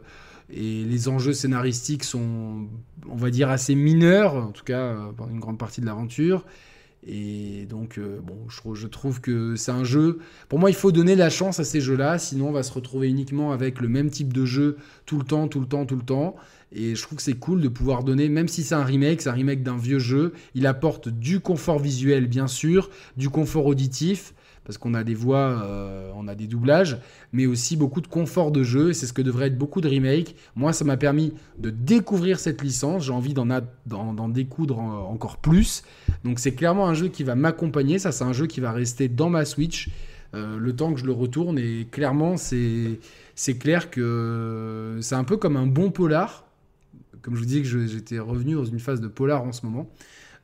[0.51, 2.69] et les enjeux scénaristiques sont,
[3.09, 6.45] on va dire, assez mineurs, en tout cas, euh, pendant une grande partie de l'aventure.
[7.07, 10.19] Et donc, euh, bon, je, trouve que c'est un jeu.
[10.49, 13.09] Pour moi, il faut donner la chance à ces jeux-là, sinon on va se retrouver
[13.09, 16.03] uniquement avec le même type de jeu tout le temps, tout le temps, tout le
[16.03, 16.35] temps.
[16.73, 19.31] Et je trouve que c'est cool de pouvoir donner, même si c'est un remake, c'est
[19.31, 24.35] un remake d'un vieux jeu, il apporte du confort visuel, bien sûr, du confort auditif,
[24.69, 26.99] parce qu'on a des voix, euh, on a des doublages,
[27.33, 29.89] mais aussi beaucoup de confort de jeu, et c'est ce que devrait être beaucoup de
[29.89, 30.37] remakes.
[30.57, 35.85] Moi, ça m'a permis de découvrir cette licence, j'ai envie d'en découdre encore plus.
[36.23, 39.09] Donc c'est clairement un jeu qui va m'accompagner, ça c'est un jeu qui va rester
[39.09, 39.89] dans ma Switch
[40.35, 42.99] euh, le temps que je le retourne, et clairement, c'est
[43.59, 46.45] clair que c'est un peu comme un bon polar.
[47.23, 49.89] Comme je vous disais que j'étais revenu dans une phase de polar en ce moment.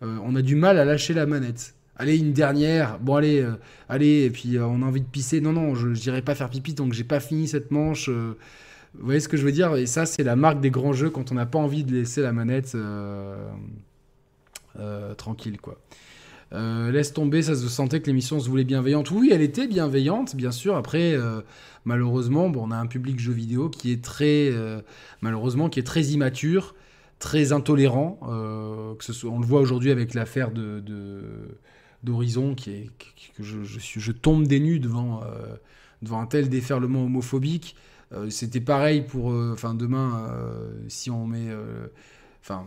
[0.02, 1.73] Euh, on a du mal à lâcher la manette.
[1.96, 2.98] Allez, une dernière.
[2.98, 3.52] Bon, allez, euh,
[3.88, 4.24] allez.
[4.24, 5.40] Et puis, euh, on a envie de pisser.
[5.40, 8.08] Non, non, je n'irai pas faire pipi tant que j'ai pas fini cette manche.
[8.08, 8.36] Euh.
[8.94, 9.74] vous voyez ce que je veux dire?
[9.76, 12.22] Et ça, c'est la marque des grands jeux quand on n'a pas envie de laisser
[12.22, 12.76] la manette
[15.16, 15.78] tranquille, quoi.
[16.52, 19.10] laisse tomber, ça se sentait que l'émission se voulait bienveillante.
[19.12, 20.76] Oui, elle était bienveillante, bien sûr.
[20.76, 21.16] Après,
[21.84, 24.50] malheureusement, bon, on a un public jeu vidéo qui est très,
[25.20, 26.74] malheureusement, qui est très immature,
[27.20, 28.18] très intolérant.
[28.22, 30.82] on le voit aujourd'hui avec l'affaire de
[32.04, 32.90] d'horizon qui est
[33.36, 35.56] que je, je, je, tombe des nues devant euh,
[36.02, 37.76] devant un tel déferlement homophobique.
[38.12, 40.30] Euh, c'était pareil pour euh, enfin demain
[40.88, 41.48] si on met
[42.42, 42.66] enfin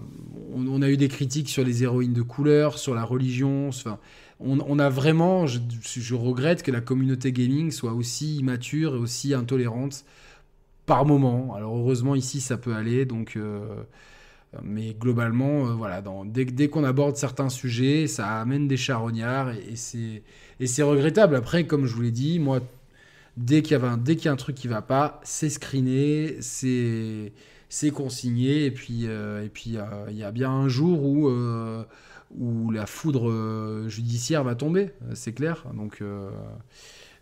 [0.54, 3.69] on, a eu des critiques sur les héroïnes de couleur, sur la religion.
[3.69, 4.00] Enfin
[4.39, 9.00] on, on, a vraiment je, je, regrette que la communauté gaming soit aussi immature et
[9.00, 10.04] aussi intolérante
[10.86, 11.54] par moment.
[11.56, 13.38] Alors heureusement ici ça peut aller donc
[14.64, 19.76] mais globalement, euh, voilà, dès, qu'on aborde certains sujets, ça amène des charognards et,
[20.66, 21.36] c'est regrettable.
[21.36, 22.62] Après, comme je vous l'ai dit, moi,
[23.38, 25.52] Dès qu'il y, a un, dès qu'il y a un truc qui va pas, c'est
[25.52, 27.32] screené, c'est,
[27.70, 29.78] c'est consigné, et puis euh, et puis
[30.10, 31.84] il y a bien un jour où, euh,
[32.36, 35.66] où la foudre euh, judiciaire va tomber, c'est clair.
[35.76, 36.02] Donc,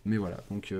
[0.05, 0.37] mais voilà.
[0.49, 0.73] Donc,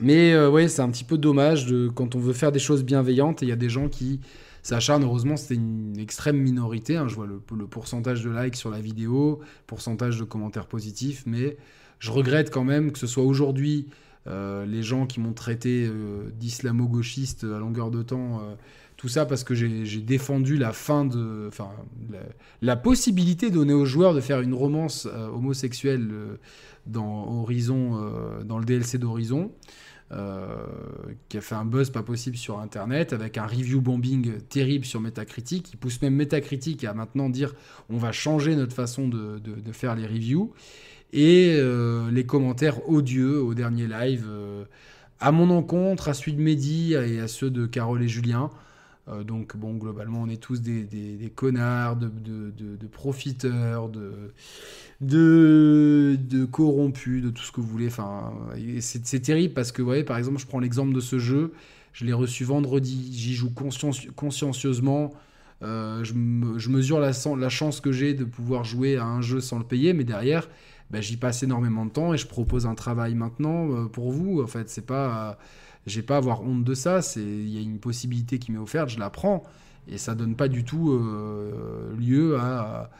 [0.00, 3.44] mais ouais, c'est un petit peu dommage de, quand on veut faire des choses bienveillantes,
[3.44, 4.20] et il y a des gens qui
[4.62, 5.04] s'acharnent.
[5.04, 6.96] Heureusement, c'était une extrême minorité.
[6.96, 7.08] Hein.
[7.08, 11.56] je vois le, pourcentage de likes sur la vidéo, pourcentage de commentaires positifs, mais
[11.98, 13.86] je regrette quand même que ce soit aujourd'hui
[14.26, 18.54] euh, les gens qui m'ont traité euh, d'islamo-gauchiste à longueur de temps, euh,
[18.96, 21.70] tout ça parce que j'ai défendu la fin de, enfin,
[22.60, 26.10] la, possibilité donnée aux joueurs de faire une romance homosexuelle
[26.86, 28.10] dans Horizon,
[28.44, 29.52] dans le DLC d'Horizon.
[30.10, 35.00] Qui a fait un buzz pas possible sur Internet, avec un review bombing terrible sur
[35.00, 35.72] Metacritic.
[35.72, 37.54] Il pousse même Metacritic à maintenant dire
[37.90, 40.54] on va changer notre façon de, de faire les reviews
[41.12, 44.64] et euh, les commentaires odieux au dernier live euh,
[45.20, 48.50] à mon encontre, à celui de Mehdi et à ceux de Carole et Julien.
[49.08, 52.10] Euh, donc bon, globalement, on est tous des, connards, de,
[52.90, 53.88] profiteurs,
[55.00, 57.88] de, corrompus, de tout ce que vous voulez.
[57.88, 58.32] Enfin,
[58.80, 61.52] c'est terrible parce que, vous voyez, par exemple, je prends l'exemple de ce jeu.
[61.92, 63.10] Je l'ai reçu vendredi.
[63.12, 65.12] J'y joue consciencieusement.
[65.62, 69.64] je, je, mesure la, chance que j'ai de pouvoir jouer à un jeu sans le
[69.64, 70.48] payer, mais derrière,
[70.90, 74.42] ben, j'y passe énormément de temps et je propose un travail maintenant euh, pour vous.
[74.42, 75.34] En fait, c'est pas, euh,
[75.88, 77.00] j'ai pas à avoir honte de ça.
[77.16, 79.42] Il y a une possibilité qui m'est offerte, je la prends
[79.86, 82.90] et ça donne pas du tout euh, lieu à,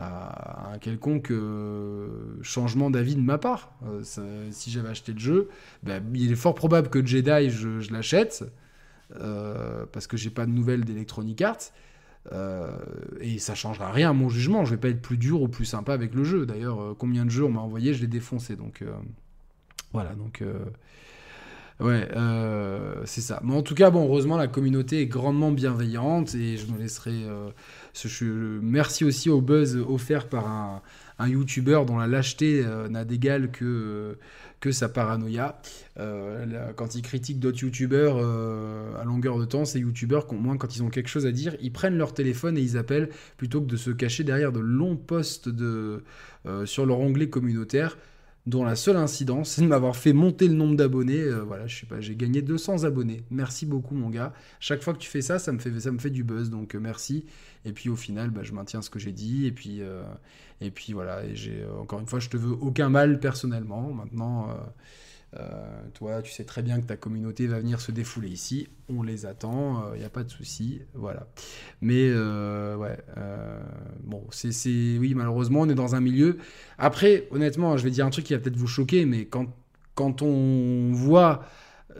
[0.00, 1.32] un quelconque
[2.42, 3.72] changement d'avis de ma part.
[4.02, 5.48] si j'avais acheté le jeu,
[5.82, 8.44] ben, il est fort probable que Jedi, je, je l'achète,
[9.10, 11.72] parce que j'ai pas de nouvelles d'Electronic Arts.
[12.32, 12.76] Euh,
[13.20, 14.64] et ça changera rien à mon jugement.
[14.64, 16.46] Je vais pas être plus dur ou plus sympa avec le jeu.
[16.46, 18.56] D'ailleurs, euh, combien de jeux on m'a envoyé, je l'ai défoncé.
[18.56, 18.92] Donc euh,
[19.92, 20.14] voilà.
[20.14, 20.42] Donc
[21.80, 22.08] ouais,
[23.04, 23.40] c'est ça.
[23.44, 27.24] Mais en tout cas, bon, heureusement, la communauté est grandement bienveillante et je me laisserai.
[27.94, 28.24] Je,
[28.62, 30.82] merci aussi au buzz offert par
[31.18, 34.16] un, YouTuber dont la lâcheté n'a d'égal que
[34.60, 35.60] que sa paranoïa.
[35.98, 40.56] Euh, quand ils critiquent d'autres youtubeurs euh, à longueur de temps, ces youtubeurs, au moins
[40.56, 43.60] quand ils ont quelque chose à dire, ils prennent leur téléphone et ils appellent plutôt
[43.60, 46.02] que de se cacher derrière de longs posts de,
[46.46, 47.98] euh, sur leur onglet communautaire
[48.48, 51.22] dont la seule incidence, c'est de m'avoir fait monter le nombre d'abonnés.
[51.46, 53.22] voilà, je sais pas, j'ai gagné 200 abonnés.
[53.30, 54.32] Merci beaucoup, mon gars.
[54.60, 56.74] Chaque fois que tu fais ça, ça me fait, ça me fait du buzz, donc
[56.74, 57.26] merci.
[57.64, 59.46] Et puis au final, bah, je maintiens ce que j'ai dit.
[59.46, 59.82] Et puis,
[60.60, 63.92] et puis voilà, et j'ai euh, encore une fois, je te veux aucun mal personnellement.
[63.92, 64.50] Maintenant,
[65.34, 68.68] euh, euh, toi, tu sais très bien que ta communauté va venir se défouler ici.
[68.88, 70.80] On les attend, il n'y a pas de souci.
[70.94, 71.26] Voilà.
[71.80, 72.98] Mais ouais,
[74.04, 74.50] bon, c'est,
[74.98, 76.38] oui, malheureusement, on est dans un milieu.
[76.78, 79.46] Après, honnêtement, je vais dire un truc qui va peut-être vous choquer, mais quand,
[79.94, 81.44] quand on voit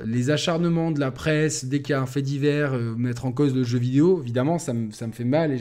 [0.04, 3.54] les acharnements de la presse dès qu'il y a un fait divers, mettre en cause
[3.54, 5.52] le jeu vidéo, évidemment, ça me, ça me fait mal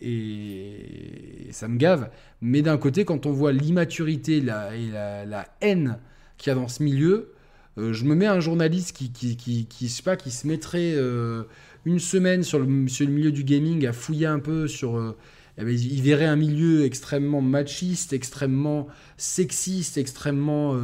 [0.00, 2.10] et ça me gave.
[2.40, 5.98] Mais d'un côté, quand on voit l'immaturité et la, haine
[6.38, 7.32] qu'il y a dans ce milieu,
[7.78, 11.42] euh, je me mets un journaliste qui, qui, qui, sais pas, qui se mettrait euh,
[11.84, 14.96] une semaine sur le, le, milieu du gaming à fouiller un peu sur.
[14.96, 15.16] Euh,
[15.58, 20.76] eh ben, il verrait un milieu extrêmement machiste, extrêmement sexiste, extrêmement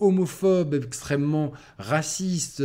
[0.00, 2.62] homophobe, extrêmement raciste,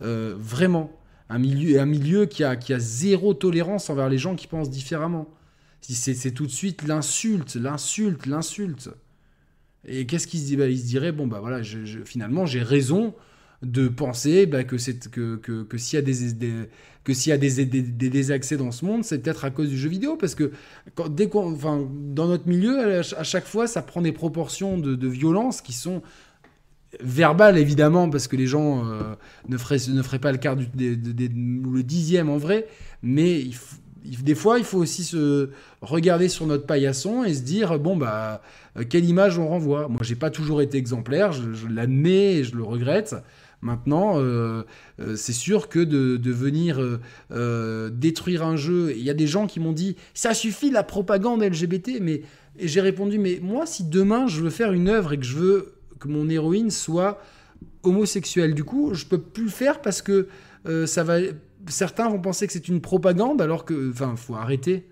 [0.00, 0.90] vraiment.
[1.28, 4.70] Un milieu, un milieu qui, a, qui a zéro tolérance envers les gens qui pensent
[4.70, 5.28] différemment.
[5.82, 8.90] C'est tout de suite l'insulte, l'insulte, l'insulte.
[9.86, 11.62] Et qu'est-ce qu'il se dit Il se dirait, bon, bah voilà,
[12.04, 13.14] finalement, j'ai raison
[13.62, 14.76] de penser bah, que,
[15.36, 16.14] que, que, s'il y a des,
[17.04, 20.16] que y a des, désaccès dans ce monde, c'est peut-être à cause du jeu vidéo,
[20.16, 20.52] parce que
[21.10, 26.02] dès dans notre milieu, à chaque fois, ça prend des proportions de, violence qui sont
[27.00, 29.14] verbales, évidemment, parce que les gens euh,
[29.48, 32.68] ne, feraient, ne feraient pas le quart du, le dixième en vrai,
[33.02, 35.48] mais il faut des fois, il faut aussi se
[35.80, 38.42] regarder sur notre paillasson et se dire bon bah
[38.76, 39.88] euh, quelle image on renvoie.
[39.88, 43.16] Moi, j'ai pas toujours été exemplaire, je, l'admets et je le regrette.
[43.62, 44.64] Maintenant, euh,
[45.00, 46.80] euh, c'est sûr que de, venir
[47.90, 51.42] détruire un jeu, il y a des gens qui m'ont dit ça suffit la propagande
[51.42, 52.22] LGBT, mais
[52.58, 55.74] j'ai répondu mais moi, si demain je veux faire une œuvre et que je veux
[55.98, 57.20] que mon héroïne soit
[57.82, 60.28] homosexuelle, du coup, je peux plus le faire parce que
[60.86, 61.18] ça va
[61.68, 64.88] certains vont penser que c'est une propagande, alors que, enfin, faut arrêter.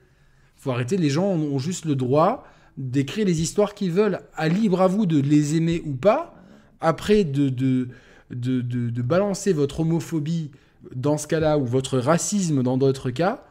[0.57, 0.97] Faut arrêter.
[0.97, 2.45] Les gens ont juste le droit
[2.77, 4.21] d'écrire les histoires qu'ils veulent.
[4.35, 6.35] À libre à vous de les aimer ou pas.
[6.81, 7.89] Après, de, de,
[8.31, 10.51] de, de, balancer votre homophobie
[10.95, 13.45] dans ce cas-là, ou votre racisme dans d'autres cas,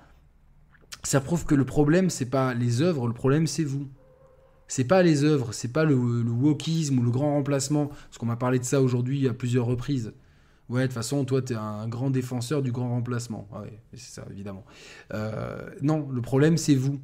[1.04, 3.88] ça prouve que le problème, c'est pas les œuvres, le problème, c'est vous.
[4.68, 8.26] C'est pas les œuvres, c'est pas le, le wokisme ou le grand remplacement, parce qu'on
[8.26, 10.14] m'a parlé de ça aujourd'hui à plusieurs reprises.
[10.72, 13.46] Ouais, de toute façon, toi, tu es un grand défenseur du grand remplacement.
[13.54, 14.64] Ah ouais, c'est ça, évidemment.
[15.14, 16.98] Euh, non, le problème, c'est vous.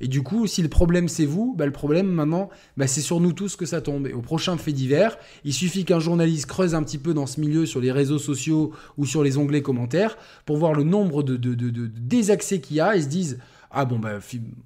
[0.00, 3.20] Et du coup, si le problème c'est vous, bah, le problème maintenant, bah, c'est sur
[3.20, 4.06] nous tous que ça tombe.
[4.08, 7.40] Et au prochain fait divers, il suffit qu'un journaliste creuse un petit peu dans ce
[7.40, 11.36] milieu sur les réseaux sociaux ou sur les onglets commentaires pour voir le nombre de,
[11.36, 13.38] désaccès qu'il y a et se disent
[13.70, 14.18] Ah bon, bah,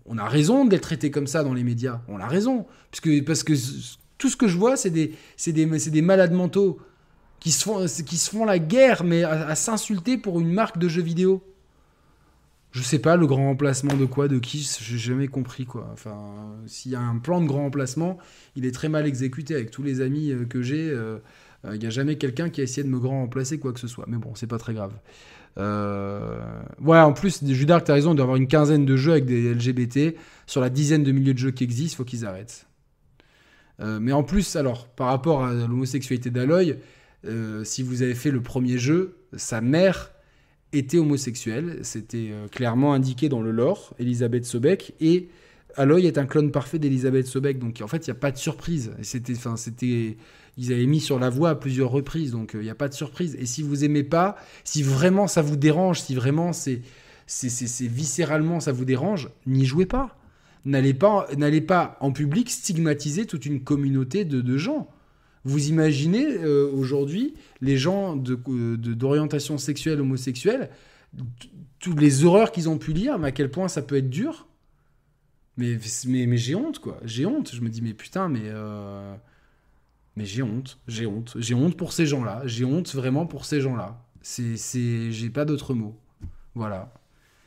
[0.06, 2.00] on a raison d'être traité comme ça dans les médias.
[2.08, 2.66] On a raison.
[2.90, 3.52] Parce que, parce que
[4.16, 5.14] tout ce que je vois, c'est des,
[5.46, 6.80] des, des malades mentaux
[7.40, 10.88] qui se font, qui se font la guerre, mais à, s'insulter pour une marque de
[10.88, 11.42] jeux vidéo.
[12.70, 15.88] Je sais pas, le grand remplacement de quoi, de qui, j'ai jamais compris quoi.
[15.92, 16.18] Enfin,
[16.66, 18.18] s'il y a un plan de grand remplacement,
[18.56, 20.90] il est très mal exécuté avec tous les amis euh, que j'ai.
[20.90, 21.18] Euh,
[21.64, 23.80] euh, il n'y a jamais quelqu'un qui a essayé de me grand remplacer quoi que
[23.80, 24.04] ce soit.
[24.06, 24.92] Mais bon, c'est pas très grave.
[25.56, 26.38] Euh...
[26.80, 29.54] Ouais, en plus, Judark, t'as raison, il doit avoir une quinzaine de jeux avec des
[29.54, 30.14] LGBT.
[30.46, 32.66] Sur la dizaine de milliers de jeux qui existent, il faut qu'ils arrêtent.
[33.80, 36.76] mais en plus, alors, par rapport à l'homosexualité d'Aloy,
[37.24, 40.12] euh, si vous avez fait le premier jeu, sa mère
[40.72, 41.80] était homosexuelle.
[41.82, 44.94] C'était euh, clairement indiqué dans le lore, Elisabeth Sobek.
[45.00, 45.28] Et
[45.76, 47.58] Aloy est un clone parfait d'Elisabeth Sobek.
[47.58, 48.92] Donc en fait, il n'y a pas de surprise.
[49.02, 50.16] C'était, c'était,
[50.56, 52.32] ils avaient mis sur la voie à plusieurs reprises.
[52.32, 53.36] Donc euh, il n'y a pas de surprise.
[53.38, 56.82] Et si vous aimez pas, si vraiment ça vous dérange, si vraiment c'est,
[57.80, 60.14] viscéralement ça vous dérange, n'y jouez pas.
[60.64, 64.88] N'allez pas, n'allez pas en public stigmatiser toute une communauté de gens.
[65.48, 67.32] Vous imaginez euh, aujourd'hui
[67.62, 70.68] les gens euh, d'orientation de, sexuelle homosexuelle,
[71.78, 74.46] toutes les horreurs qu'ils ont pu lire, mais à quel point ça peut être dur?
[75.56, 77.00] Mais, mais, j'ai honte, quoi.
[77.02, 77.54] J'ai honte.
[77.54, 78.42] Je me dis, mais putain, mais.
[78.44, 79.14] Euh,
[80.16, 80.78] mais j'ai honte.
[80.86, 81.34] J'ai honte.
[81.38, 82.42] J'ai honte pour ces gens-là.
[82.44, 84.04] J'ai honte vraiment pour ces gens-là.
[84.20, 85.10] C'est.
[85.10, 85.96] J'ai pas d'autre mot.
[86.54, 86.92] Voilà.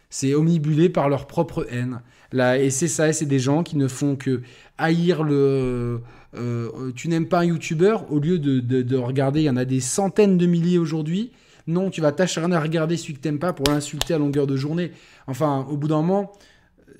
[0.09, 2.01] C'est omnibulé par leur propre haine.
[2.31, 4.41] Là, et c'est ça, c'est des gens qui ne font que
[4.79, 6.01] haïr le
[6.35, 9.79] euh, tu n'aimes pas un youtubeur, au lieu de, regarder, il y en a des
[9.79, 11.31] centaines de milliers aujourd'hui.
[11.67, 14.55] Non, tu vas t'acharner à regarder celui que t'aimes pas pour l'insulter à longueur de
[14.55, 14.91] journée.
[15.27, 16.31] Enfin, au bout d'un moment,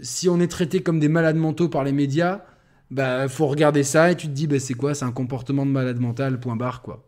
[0.02, 2.42] si on est traité comme des malades mentaux par les médias,
[2.92, 4.94] bah faut regarder ça et tu te dis bah, c'est quoi?
[4.94, 7.08] C'est un comportement de malade mental, point barre quoi.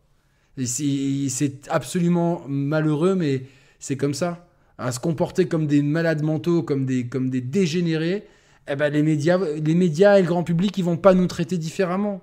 [0.65, 3.43] c'est absolument malheureux, mais
[3.79, 4.47] c'est comme ça.
[4.77, 8.25] À se comporter comme des malades mentaux, comme des, comme des dégénérés,
[8.67, 11.57] eh ben, les, médias, les médias et le grand public, ils vont pas nous traiter
[11.57, 12.21] différemment.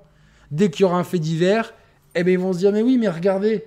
[0.50, 1.74] Dès qu'il y aura un fait divers,
[2.14, 3.64] eh ben, ils vont se dire, mais oui, mais regardez,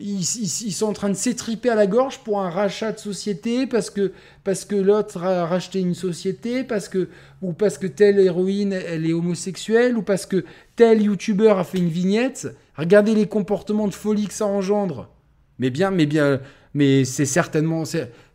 [0.00, 3.90] ils, sont en train de s'étriper à la gorge pour un rachat de société parce
[3.90, 4.12] que,
[4.44, 7.08] parce que l'autre a racheté une société, parce que,
[7.42, 10.44] ou parce que telle héroïne, elle est homosexuelle, ou parce que
[10.76, 12.48] tel youtubeur a fait une vignette.
[12.76, 15.10] Regardez les comportements de folie que ça engendre.
[15.58, 16.40] Mais bien, mais bien,
[16.74, 17.84] mais c'est certainement...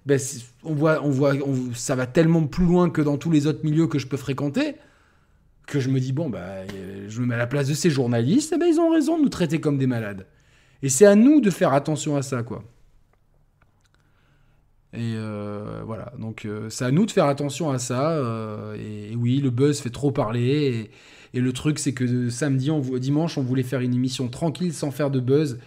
[0.06, 0.20] Ben,
[0.64, 1.34] on voit, on voit,
[1.74, 4.76] ça va tellement plus loin que dans tous les autres milieux que je peux fréquenter,
[5.66, 6.68] que je me dis, bon, bah,
[7.08, 9.24] je me mets à la place de ces journalistes, et ben, ils ont raison de
[9.24, 10.26] nous traiter comme des malades.
[10.82, 12.64] Et c'est à nous de faire attention à ça, quoi.
[14.93, 18.12] Et euh, voilà, donc euh, c'est à nous de faire attention à ça.
[18.12, 20.91] Euh, et, oui, le buzz fait trop parler.
[21.34, 25.10] Et, le truc, c'est que samedi, dimanche, on voulait faire une émission tranquille sans faire
[25.10, 25.58] de buzz.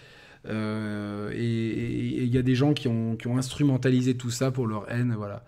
[0.48, 4.66] Euh, et il y a des gens qui ont, qui ont, instrumentalisé tout ça pour
[4.66, 5.44] leur haine, voilà.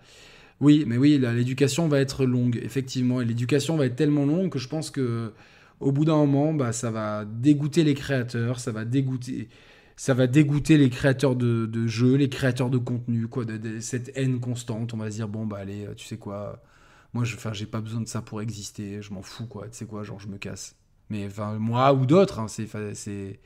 [0.59, 3.21] Oui, mais oui, l'éducation va être longue, effectivement.
[3.21, 5.31] Et l'éducation va être tellement longue que je pense que
[5.79, 9.47] au bout d'un moment, bah, ça va dégoûter les créateurs, ça va dégoûter,
[9.95, 14.39] ça va dégoûter les créateurs de, jeux, les créateurs de contenu, quoi, de, cette haine
[14.39, 14.93] constante.
[14.93, 16.61] On va se dire bon bah allez, tu sais quoi,
[17.13, 19.85] moi je, j'ai pas besoin de ça pour exister, je m'en fous quoi, tu sais
[19.85, 20.75] quoi, genre je me casse.
[21.09, 23.39] Mais enfin moi ou d'autres, hein, c'est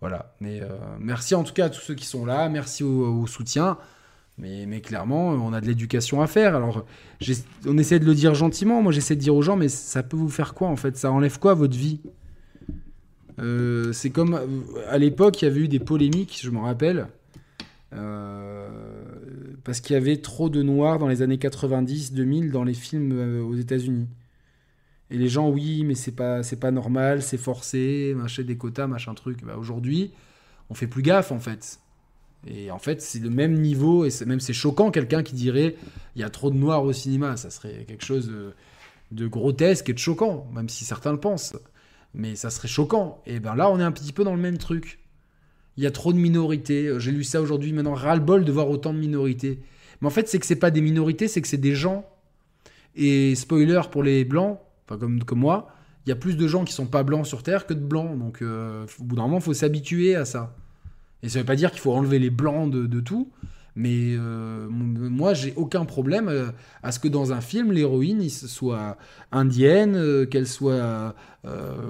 [0.00, 0.34] voilà.
[0.40, 2.48] Mais euh, merci en tout cas à tous ceux qui sont là.
[2.48, 3.78] Merci au, soutien.
[4.38, 6.56] Mais, clairement, on a de l'éducation à faire.
[6.56, 6.86] Alors,
[7.66, 8.80] on essaie de le dire gentiment.
[8.80, 10.96] Moi, j'essaie de dire aux gens, mais ça peut vous faire quoi en fait?
[10.96, 12.00] Ça enlève quoi votre vie?
[13.38, 14.40] Euh, C'est comme
[14.88, 17.08] à l'époque, il y avait eu des polémiques, je me rappelle.
[17.92, 18.68] Euh,
[19.62, 23.56] parce qu'il y avait trop de noirs dans les années 90-2000 dans les films aux
[23.56, 24.08] États-Unis.
[25.10, 28.86] Et les gens, oui, mais c'est pas, c'est pas normal, c'est forcé, machin des quotas,
[28.86, 29.44] machin truc.
[29.44, 30.12] Bah, aujourd'hui,
[30.70, 31.80] on fait plus gaffe en fait.
[32.46, 35.76] Et en fait, c'est le même niveau, et même c'est choquant quelqu'un qui dirait
[36.16, 37.36] il y a trop de noirs au cinéma.
[37.36, 38.32] Ça serait quelque chose
[39.10, 41.56] de, grotesque et de choquant, même si certains le pensent.
[42.14, 43.20] Mais ça serait choquant.
[43.26, 45.00] Et ben là, on est un petit peu dans le même truc.
[45.76, 46.98] Il y a trop de minorités.
[46.98, 49.58] J'ai lu ça aujourd'hui, maintenant, ras-le-bol de voir autant de minorités.
[50.00, 52.08] Mais en fait, c'est que c'est pas des minorités, c'est que c'est des gens.
[52.96, 54.58] Et spoiler pour les blancs,
[54.98, 55.68] comme, moi,
[56.06, 58.18] il y a plus de gens qui sont pas blancs sur Terre que de blancs.
[58.18, 60.54] Donc, euh, au bout d'un moment, il faut s'habituer à ça.
[61.22, 63.30] Et ça veut pas dire qu'il faut enlever les blancs de, tout,
[63.76, 66.46] Mais euh, moi, j'ai aucun problème euh,
[66.82, 68.96] à ce que dans un film, l'héroïne soit
[69.32, 71.14] indienne, euh, qu'elle soit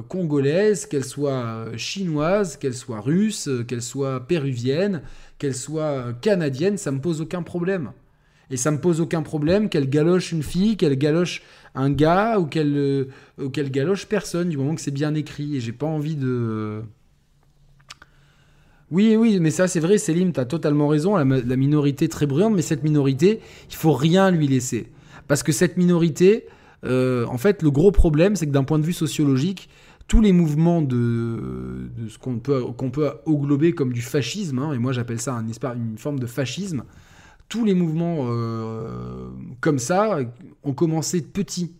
[0.09, 5.03] congolaise, qu'elle soit chinoise, qu'elle soit russe, qu'elle soit péruvienne,
[5.38, 7.90] qu'elle soit canadienne, ça me pose aucun problème.
[8.51, 11.42] Et ça me pose aucun problème qu'elle galoche une fille, qu'elle galoche
[11.74, 13.07] un gars ou qu'elle
[13.53, 15.57] qu'elle galoche personne du moment que c'est bien écrit.
[15.57, 16.82] Et j'ai pas envie de
[18.90, 22.55] oui, oui, mais ça c'est vrai, Céline, tu as totalement raison, la, minorité très bruyante,
[22.55, 24.88] mais cette minorité, il faut rien lui laisser.
[25.28, 26.46] Parce que cette minorité,
[26.84, 29.68] euh, en fait, le gros problème, c'est que d'un point de vue sociologique,
[30.09, 34.78] tous les mouvements de, ce qu'on peut, qu'on peut englober comme du fascisme, hein, et
[34.78, 36.82] moi j'appelle ça un, une forme de fascisme,
[37.51, 39.28] tous les mouvements euh,
[39.61, 40.20] comme ça
[40.62, 41.74] ont commencé petits.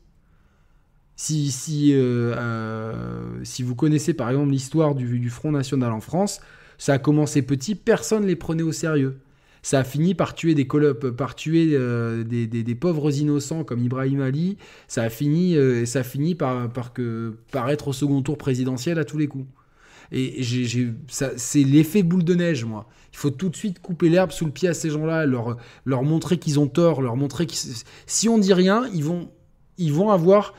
[1.17, 6.41] Si, si, euh, si vous connaissez par exemple l'histoire du, Front National en France,
[6.77, 9.19] ça a commencé petit, personne ne les prenait au sérieux.
[9.63, 14.57] Ça a fini par tuer des par tuer euh, des, pauvres innocents comme Ibrahim Ali.
[14.89, 18.39] Ça a fini, euh, ça a fini par, par, que, par être au second tour
[18.39, 19.47] présidentiel à tous les coups.
[20.13, 20.43] Et
[21.07, 22.87] c'est l'effet boule de neige, moi.
[23.13, 26.39] Il faut tout de suite couper l'herbe sous le pied à ces gens-là, leur, montrer
[26.39, 27.55] qu'ils ont tort, leur montrer que
[28.07, 30.55] si on dit rien, ils vont, avoir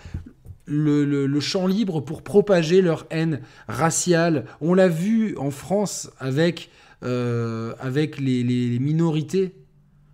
[0.66, 4.46] le, champ libre pour propager leur haine raciale.
[4.62, 6.70] On l'a vu en France avec,
[7.04, 9.54] euh, avec les, minorités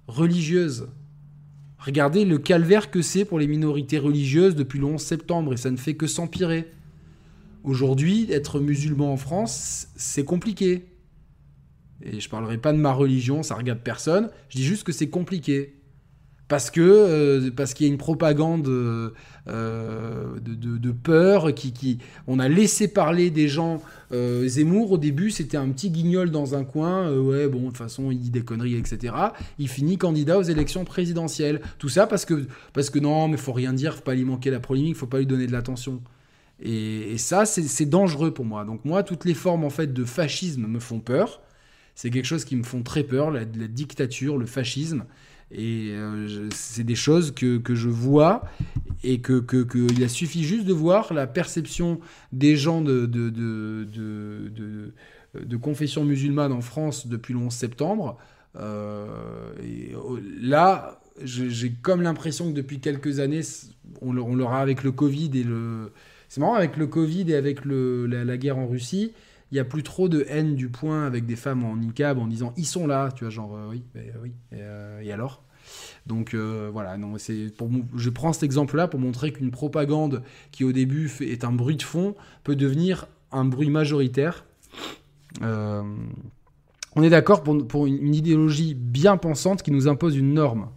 [0.07, 0.87] religieuses.
[1.79, 5.69] Regardez le calvaire que c'est pour les minorités religieuses depuis le 11 septembre et ça
[5.69, 6.71] ne fait que s'empirer.
[7.67, 10.85] Aujourd'hui, être musulman en France, c'est compliqué.
[12.01, 14.29] Et je parlerai pas de ma religion, ça regarde personne.
[14.47, 15.73] Je dis juste que c'est compliqué
[16.47, 19.09] parce que euh, parce qu'il y a une propagande euh,
[20.39, 23.81] de, peur qui, qui on a laissé parler des gens
[24.13, 27.77] euh, Zemmour au début c'était un petit guignol dans un coin ouais bon de toute
[27.77, 29.13] façon il dit des conneries etc
[29.59, 33.51] il finit candidat aux élections présidentielles tout ça parce que parce que non mais faut
[33.51, 36.01] rien dire faut pas lui manquer la polémique faut pas lui donner de l'attention
[36.61, 40.67] et, ça c'est dangereux pour moi donc moi toutes les formes en fait de fascisme
[40.67, 41.41] me font peur
[41.95, 45.05] c'est quelque chose qui me font très peur la dictature le fascisme
[45.51, 48.43] et euh, c'est des choses que, que, je vois
[49.03, 52.01] et que, que, il a suffi juste de voir la perception
[52.33, 53.31] des gens de, de,
[53.85, 58.17] de, confession musulmane en France depuis le 11 septembre.
[58.57, 59.07] Euh,
[59.95, 63.41] oh, là, j'ai comme l'impression que depuis quelques années,
[64.01, 65.91] on l'aura avec le Covid et le.
[66.27, 69.13] C'est marrant, avec le Covid et avec la, guerre en Russie,
[69.51, 72.27] il n'y a plus trop de haine du point avec des femmes en niqab en
[72.27, 73.83] disant ils sont là, tu vois, genre euh, oui,
[74.21, 75.41] oui, et, et alors?
[76.05, 77.15] Donc euh, voilà, non,
[77.57, 81.75] pour je prends cet exemple-là pour montrer qu'une propagande qui au début est un bruit
[81.75, 84.45] de fond peut devenir un bruit majoritaire.
[85.41, 85.83] Euh,
[86.95, 90.69] on est d'accord pour une, idéologie bien pensante qui nous impose une norme.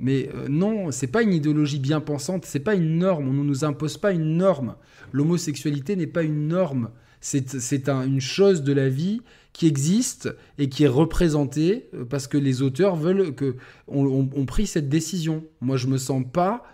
[0.00, 3.28] Mais euh, non, c'est pas une idéologie bien pensante, c'est pas une norme.
[3.28, 4.74] On ne nous impose pas une norme.
[5.12, 6.90] L'homosexualité n'est pas une norme.
[7.20, 9.20] C'est une chose de la vie
[9.52, 13.56] qui existe et qui est représentée euh, parce que les auteurs veulent que
[13.88, 15.44] on, pris cette décision.
[15.60, 16.64] Moi, je me sens pas,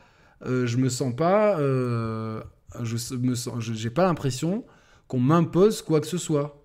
[0.45, 2.41] euh, je me sens pas, euh,
[2.83, 4.65] je me sens, j'ai pas l'impression
[5.09, 6.63] qu'on m'impose quoi que ce soit.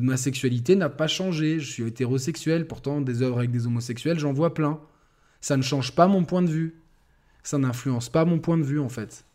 [0.00, 1.60] Ma sexualité n'a pas changé.
[1.60, 4.80] Je suis hétérosexuel, pourtant des œuvres avec des homosexuels, j'en vois plein.
[5.42, 6.80] Ça ne change pas mon point de vue.
[7.42, 9.26] Ça n'influence pas mon point de vue en fait.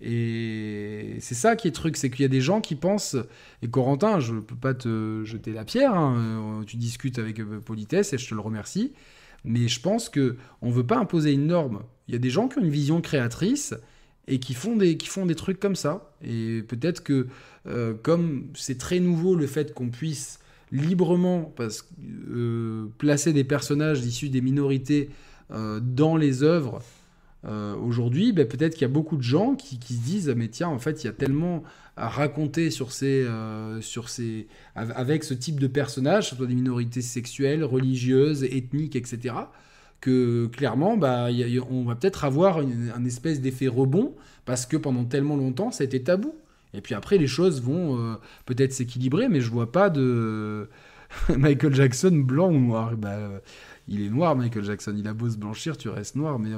[0.00, 3.16] Et c'est ça qui est truc, c'est qu'il y a des gens qui pensent,
[3.62, 7.40] et Corentin, je ne peux pas te jeter la pierre, hein, euh, tu discutes avec
[7.40, 8.92] euh, politesse et je te le remercie,
[9.44, 11.82] mais je pense que on veut pas imposer une norme.
[12.06, 13.74] Il y a des gens qui ont une vision créatrice
[14.28, 16.12] et qui font des, qui font des trucs comme ça.
[16.22, 17.26] Et peut-être que
[17.66, 20.38] euh, comme c'est très nouveau le fait qu'on puisse
[20.70, 21.52] librement
[22.98, 25.08] placer des personnages issus des minorités
[25.50, 26.80] dans les œuvres,
[27.44, 30.68] euh, aujourd'hui, ben, peut-être qu'il y a beaucoup de gens qui, se disent mais tiens,
[30.68, 31.62] en fait, il y a tellement
[31.96, 37.02] à raconter sur ces, euh, sur ces, avec ce type de personnages, soit des minorités
[37.02, 39.34] sexuelles, religieuses, ethniques, etc.,
[40.00, 41.26] que clairement, bah,
[41.70, 45.86] on va peut-être avoir un espèce d'effet rebond parce que pendant tellement longtemps, ça a
[45.86, 46.34] été tabou.
[46.72, 48.14] Et puis après, les choses vont euh,
[48.46, 50.68] peut-être s'équilibrer, mais je vois pas de
[51.36, 52.96] Michael Jackson blanc ou noir.
[52.96, 53.18] Bah,
[53.88, 54.94] il est noir, Michael Jackson.
[54.96, 56.38] Il a beau se blanchir, tu restes noir.
[56.38, 56.50] Mais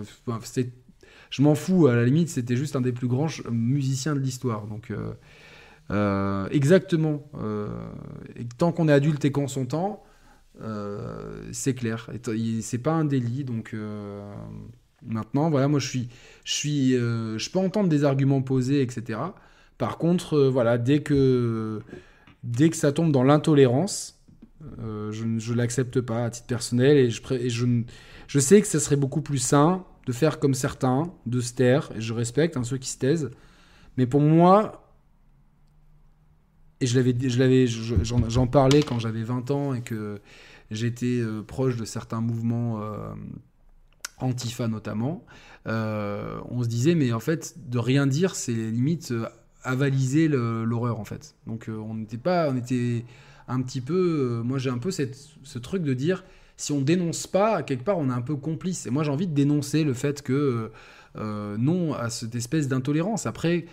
[1.31, 1.87] je m'en fous.
[1.87, 4.67] À la limite, c'était juste un des plus grands musiciens de l'histoire.
[4.67, 5.13] Donc, euh,
[5.91, 7.23] euh, exactement.
[7.41, 7.69] Euh,
[8.37, 10.03] et tant qu'on est adulte et qu'on son temps,
[11.53, 12.11] c'est clair.
[12.61, 13.45] C'est pas un délit.
[13.45, 13.75] Donc,
[15.07, 16.09] maintenant, voilà, moi, je suis,
[16.45, 19.21] je suis, je peux entendre des arguments posés, etc.
[19.79, 21.81] Par contre, voilà, dès que,
[22.43, 24.20] dès que ça tombe dans l'intolérance,
[24.79, 27.21] je ne l'accepte pas à titre personnel et, je,
[28.27, 31.91] je, sais que ça serait beaucoup plus sain de faire comme certains, de se taire,
[31.95, 33.31] et je respecte hein, ceux qui se taisent.
[33.97, 34.87] Mais pour moi,
[36.81, 40.21] et je je j'en, parlais quand j'avais 20 ans et que
[40.71, 42.81] j'étais proche de certains mouvements
[44.21, 45.25] Antifa notamment,
[45.67, 49.27] euh, on se disait, mais en fait, de rien dire, c'est limite euh,
[49.63, 51.35] avaliser l'horreur, en fait.
[51.47, 53.05] Donc euh, on n'était pas, on était
[53.51, 56.25] un petit peu, moi j'ai un peu cette, ce truc de dire,
[56.57, 58.87] si on dénonce pas, quelque part, on est un peu complice.
[58.87, 60.71] Et moi j'ai envie de dénoncer le fait que
[61.17, 63.27] non à cette espèce d'intolérance.
[63.27, 63.67] Après,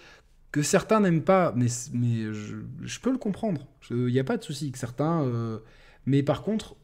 [0.51, 3.67] que certains n'aiment pas, mais, mais je, peux le comprendre.
[3.89, 5.29] Il n'y a pas de souci que certains...
[6.05, 6.75] mais par contre,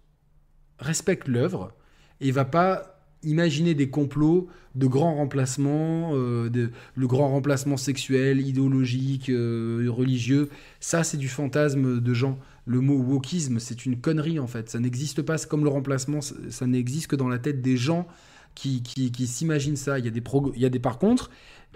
[0.80, 1.74] respecte l'œuvre
[2.22, 8.42] et va pas imaginer des complots de grands remplacements, euh, de, le grand remplacement sexuel,
[8.42, 12.38] idéologique, euh, religieux, ça c'est du fantasme de gens.
[12.66, 14.70] Le mot wokisme, c'est une connerie en fait.
[14.70, 18.08] Ça n'existe pas, comme le remplacement, ça, n'existe que dans la tête des gens
[18.56, 20.00] qui, qui, s'imaginent ça.
[20.00, 20.24] Il y a des,
[20.56, 21.30] il y a des par contre,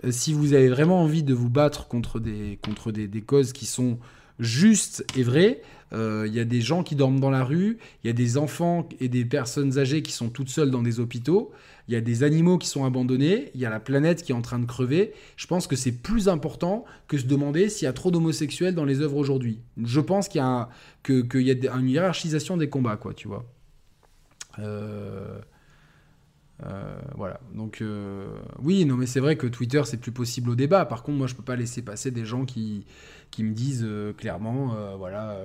[0.05, 3.51] euh, si vous avez vraiment envie de vous battre contre des, contre des, des causes
[3.51, 3.99] qui sont
[4.39, 5.61] justes et vraies,
[5.91, 8.37] il euh, y a des gens qui dorment dans la rue, il y a des
[8.37, 11.51] enfants et des personnes âgées qui sont toutes seules dans des hôpitaux,
[11.87, 14.35] il y a des animaux qui sont abandonnés, il y a la planète qui est
[14.35, 15.13] en train de crever.
[15.37, 18.83] Je pense que c'est plus important que se demander s'il y a trop d'homosexuels dans
[18.83, 19.61] les œuvres aujourd'hui.
[19.81, 20.69] Je pense qu'il y a,
[21.03, 23.45] que, y a une hiérarchisation des combats, quoi, tu vois.
[24.59, 25.39] Euh...
[26.65, 27.39] Euh, voilà.
[27.53, 28.27] Donc, euh,
[28.61, 30.85] oui, non, mais c'est vrai que Twitter, c'est plus possible au débat.
[30.85, 32.85] Par contre, moi, je peux pas laisser passer des gens qui,
[33.31, 35.37] qui me disent euh, clairement, voilà,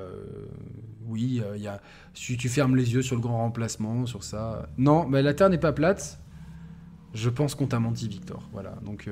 [1.06, 1.80] oui, y a,
[2.14, 4.68] si tu fermes les yeux sur le grand remplacement, sur ça.
[4.78, 6.18] Non, mais la Terre n'est pas plate.
[7.14, 8.48] Je pense qu'on t'a menti, Victor.
[8.52, 8.78] Voilà.
[8.84, 9.08] Donc,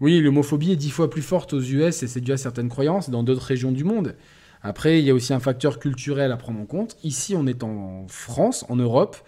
[0.00, 3.10] oui, l'homophobie est dix fois plus forte aux US et c'est dû à certaines croyances
[3.10, 4.16] dans d'autres régions du monde.
[4.62, 6.96] Après, il y a aussi un facteur culturel à prendre en compte.
[7.04, 9.18] Ici, on est en France, en Europe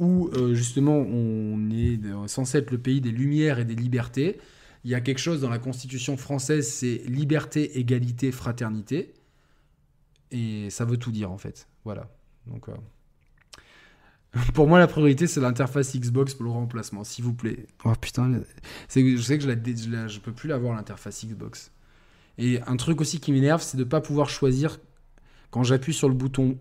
[0.00, 4.40] où euh, justement on est censé être le pays des lumières et des libertés.
[4.82, 9.12] Il y a quelque chose dans la Constitution française, c'est liberté, égalité, fraternité.
[10.30, 11.68] Et ça veut tout dire en fait.
[11.84, 12.10] Voilà.
[12.46, 12.72] Donc, euh,
[14.54, 17.66] pour moi, la priorité, c'est l'interface Xbox pour le remplacement, s'il vous plaît.
[17.84, 18.42] Oh putain, je
[18.88, 21.72] sais que je, je, peux plus l'avoir, l'interface Xbox.
[22.38, 24.78] Et un truc aussi qui m'énerve, c'est de ne pas pouvoir choisir,
[25.50, 26.58] quand j'appuie sur le bouton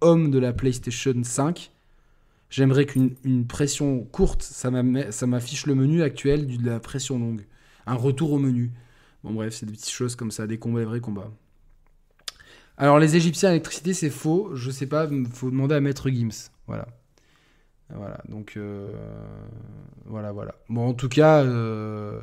[0.00, 1.70] Home de la PlayStation 5,
[2.50, 7.46] J'aimerais qu'une pression courte, ça m'affiche le menu actuel de la pression longue.
[7.86, 8.72] Un retour au menu.
[9.22, 11.30] Bon bref, c'est des petites choses comme ça, des combats, des vrais combats.
[12.76, 14.50] Alors les Égyptiens à l'électricité, c'est faux.
[14.54, 16.50] Je sais pas, faut demander à Maître Gims.
[16.66, 16.88] Voilà.
[17.94, 18.88] Voilà, donc euh,
[20.06, 20.54] voilà, voilà.
[20.68, 22.20] Bon, en tout cas, euh,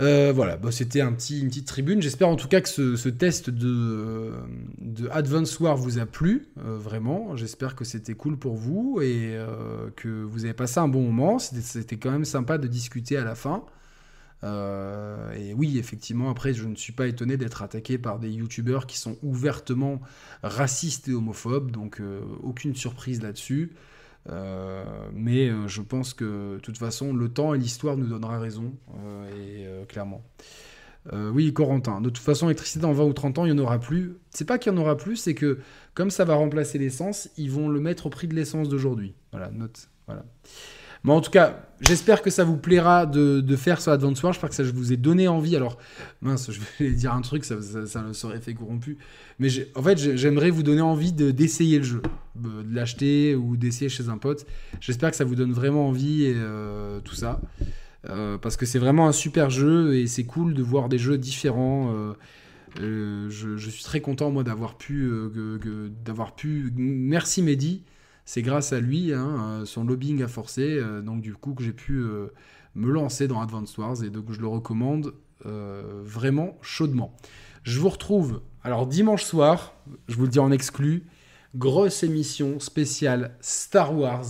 [0.00, 2.02] euh, voilà, bah, c'était une petite tribune.
[2.02, 4.32] J'espère en tout cas que ce, test de,
[4.78, 7.36] de, Advance War vous a plu, euh, vraiment.
[7.36, 11.38] J'espère que c'était cool pour vous et euh, que vous avez passé un bon moment.
[11.38, 13.64] C'était quand même sympa de discuter à la fin.
[14.42, 18.98] et oui, effectivement, après, je ne suis pas étonné d'être attaqué par des youtubeurs qui
[18.98, 20.00] sont ouvertement
[20.42, 22.02] racistes et homophobes, donc
[22.42, 23.72] aucune surprise là-dessus.
[24.30, 28.38] Euh, mais euh, je pense que de toute façon, le temps et l'histoire nous donnera
[28.38, 30.22] raison, euh, et clairement.
[31.12, 32.00] oui, Corentin.
[32.00, 34.16] De toute façon, l'électricité dans 20 ou 30 ans, il n'y en aura plus.
[34.30, 35.58] C'est pas qu'il y en aura plus, c'est que
[35.94, 39.14] comme ça va remplacer l'essence, ils vont le mettre au prix de l'essence d'aujourd'hui.
[39.32, 39.88] Voilà, note.
[40.06, 40.24] Voilà.
[41.04, 44.32] Mais en tout cas, j'espère que ça vous plaira de, faire ce Advance War.
[44.32, 45.54] J'espère que ça je vous ai donné envie.
[45.54, 45.76] Alors,
[46.22, 48.96] mince, je vais dire un truc, ça, ça, ça serait fait corrompu.
[49.38, 52.02] Mais en fait, j'aimerais vous donner envie d'essayer le jeu,
[52.36, 54.46] de l'acheter ou d'essayer chez un pote.
[54.80, 57.40] J'espère que ça vous donne vraiment envie et euh, tout ça.
[58.08, 61.18] Euh, parce que c'est vraiment un super jeu et c'est cool de voir des jeux
[61.18, 61.92] différents.
[62.80, 65.10] Euh, je, je, suis très content, moi, d'avoir pu,
[66.02, 66.72] d'avoir pu.
[66.76, 67.82] Merci Mehdi
[68.24, 71.62] c'est grâce à lui, hein, euh, son lobbying a forcé, euh, donc du coup que
[71.62, 72.28] j'ai pu euh,
[72.74, 75.14] me lancer dans Advance Wars et donc je le recommande
[75.46, 77.14] vraiment chaudement.
[77.64, 79.74] Je vous retrouve alors dimanche soir,
[80.08, 81.04] je vous le dis en exclu,
[81.54, 84.24] grosse émission spéciale Star Wars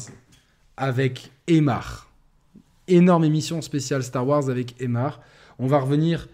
[0.76, 2.10] avec Emar.
[2.88, 5.20] Énorme émission spéciale Star Wars avec Emar.
[5.60, 6.26] On va revenir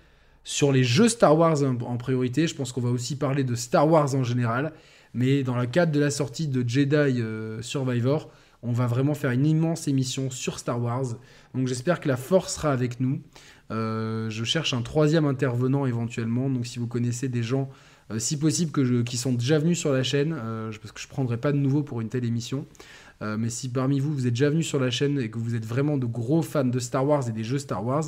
[0.45, 2.47] sur les jeux Star Wars en priorité.
[2.47, 4.73] Je pense qu'on va aussi parler de Star Wars en général.
[5.15, 8.31] Mais dans le cadre de la sortie de Jedi euh, Survivor,
[8.63, 11.17] on va vraiment faire une immense émission sur Star Wars.
[11.55, 13.21] Donc j'espère que la force sera avec nous.
[13.71, 16.49] Euh, je cherche un troisième intervenant éventuellement.
[16.51, 17.71] Donc si vous connaissez des gens,
[18.11, 20.35] euh, si possible, que qui sont déjà venus sur la chaîne,
[20.81, 22.67] parce que je ne prendrai pas de nouveau pour une telle émission.
[23.23, 25.67] Mais si parmi vous, vous êtes déjà venu sur la chaîne et que vous êtes
[25.67, 28.05] vraiment de gros fans de Star Wars et des jeux Star Wars,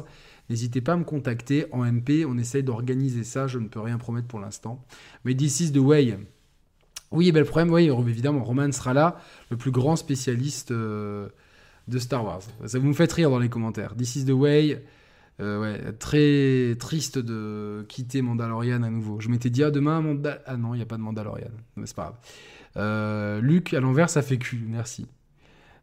[0.49, 2.25] n'hésitez pas à me contacter en MP.
[2.27, 3.47] On essaye d'organiser ça.
[3.47, 4.83] Je ne peux rien promettre pour l'instant.
[5.27, 6.17] Mais is the way.
[7.13, 9.17] Oui, ben le problème, oui, évidemment, Roman sera là,
[9.51, 11.29] le plus grand spécialiste euh,
[11.89, 12.41] de Star Wars.
[12.67, 13.95] Ça vous me fait rire dans les commentaires.
[13.95, 14.83] This is the way.
[15.41, 19.21] Euh, ouais, très triste de quitter Mandalorian à nouveau.
[19.21, 20.41] Je m'étais dit, ah, demain, Mandal...
[20.47, 21.51] Ah non, il n'y a pas de Mandalorian.
[21.77, 22.17] Mais c'est pas grave.
[22.77, 24.65] Euh, Luc, à l'envers, ça fait cul.
[24.67, 25.07] Merci.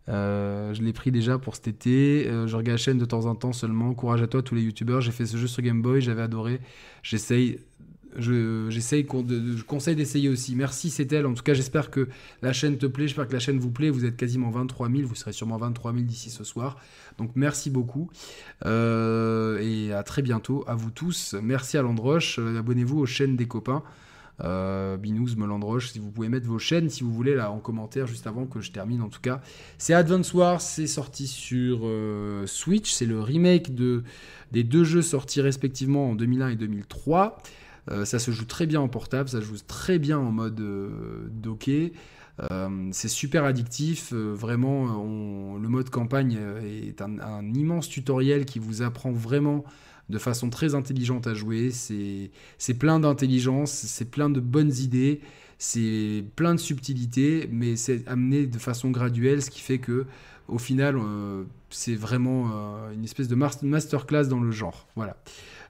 [0.08, 2.24] Euh, je l'ai pris déjà pour cet été.
[2.26, 3.94] je regarde la chaîne de temps en temps seulement.
[3.94, 5.02] Courage à toi, tous les youtubeurs.
[5.02, 6.60] J'ai fait ce jeu sur Game Boy, j'avais adoré.
[7.04, 7.60] J'essaye
[8.18, 10.56] j'essaye, je conseille d'essayer aussi.
[10.56, 11.26] Merci, c'est elle.
[11.26, 12.08] En tout cas, j'espère que
[12.42, 13.08] la chaîne te plaît.
[13.08, 13.90] J'espère que la chaîne vous plaît.
[13.90, 15.08] Vous êtes quasiment 23 000.
[15.08, 16.78] Vous serez sûrement 23 000 d'ici ce soir.
[17.18, 18.10] Donc, merci beaucoup.
[18.66, 21.36] Euh, et à très bientôt à vous tous.
[21.42, 22.40] Merci à Landroche.
[22.40, 23.84] Euh, abonnez-vous aux chaînes des copains.
[24.42, 28.08] Euh, Binous, Melandroche, si vous pouvez mettre vos chaînes, si vous voulez, là en commentaire,
[28.08, 29.42] juste avant que je termine en tout cas.
[29.78, 31.82] C'est Advance Wars, c'est sorti sur
[32.46, 34.02] Switch, c'est le remake de,
[34.54, 37.38] des deux jeux sortis respectivement en 2001 et 2003.
[37.92, 41.28] Euh, ça se joue très bien en portable, ça joue très bien en mode euh,
[41.32, 41.94] docké.
[42.52, 45.58] Euh, c'est super addictif, vraiment.
[45.58, 49.66] le mode campagne est un, immense tutoriel qui vous apprend vraiment
[50.08, 51.72] de façon très intelligente à jouer.
[51.72, 55.20] C'est plein d'intelligence, c'est plein de bonnes idées,
[55.58, 60.06] c'est plein de subtilités, mais c'est amené de façon graduelle, ce qui fait que
[60.48, 60.98] au final,
[61.70, 62.50] c'est vraiment
[62.94, 64.88] une espèce de masterclass dans le genre.
[64.96, 65.18] Voilà.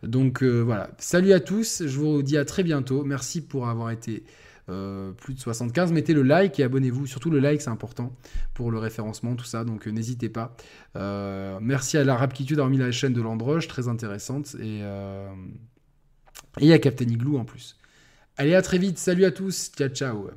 [0.04, 3.04] Donc euh, voilà, salut à tous, je vous dis à très bientôt.
[3.04, 4.24] Merci pour avoir été
[4.70, 5.92] euh, plus de 75.
[5.92, 7.06] Mettez le like et abonnez-vous.
[7.06, 8.16] Surtout le like, c'est important
[8.54, 9.64] pour le référencement, tout ça.
[9.66, 10.56] Donc euh, n'hésitez pas.
[11.62, 14.56] merci à la Rapkitude d'avoir la chaîne de Landroche, très intéressante.
[14.62, 14.82] Et,
[16.60, 17.78] et à Captain Igloo en plus.
[18.38, 18.98] Allez, à très vite.
[18.98, 19.72] Salut à tous.
[19.76, 20.30] Ciao, ciao.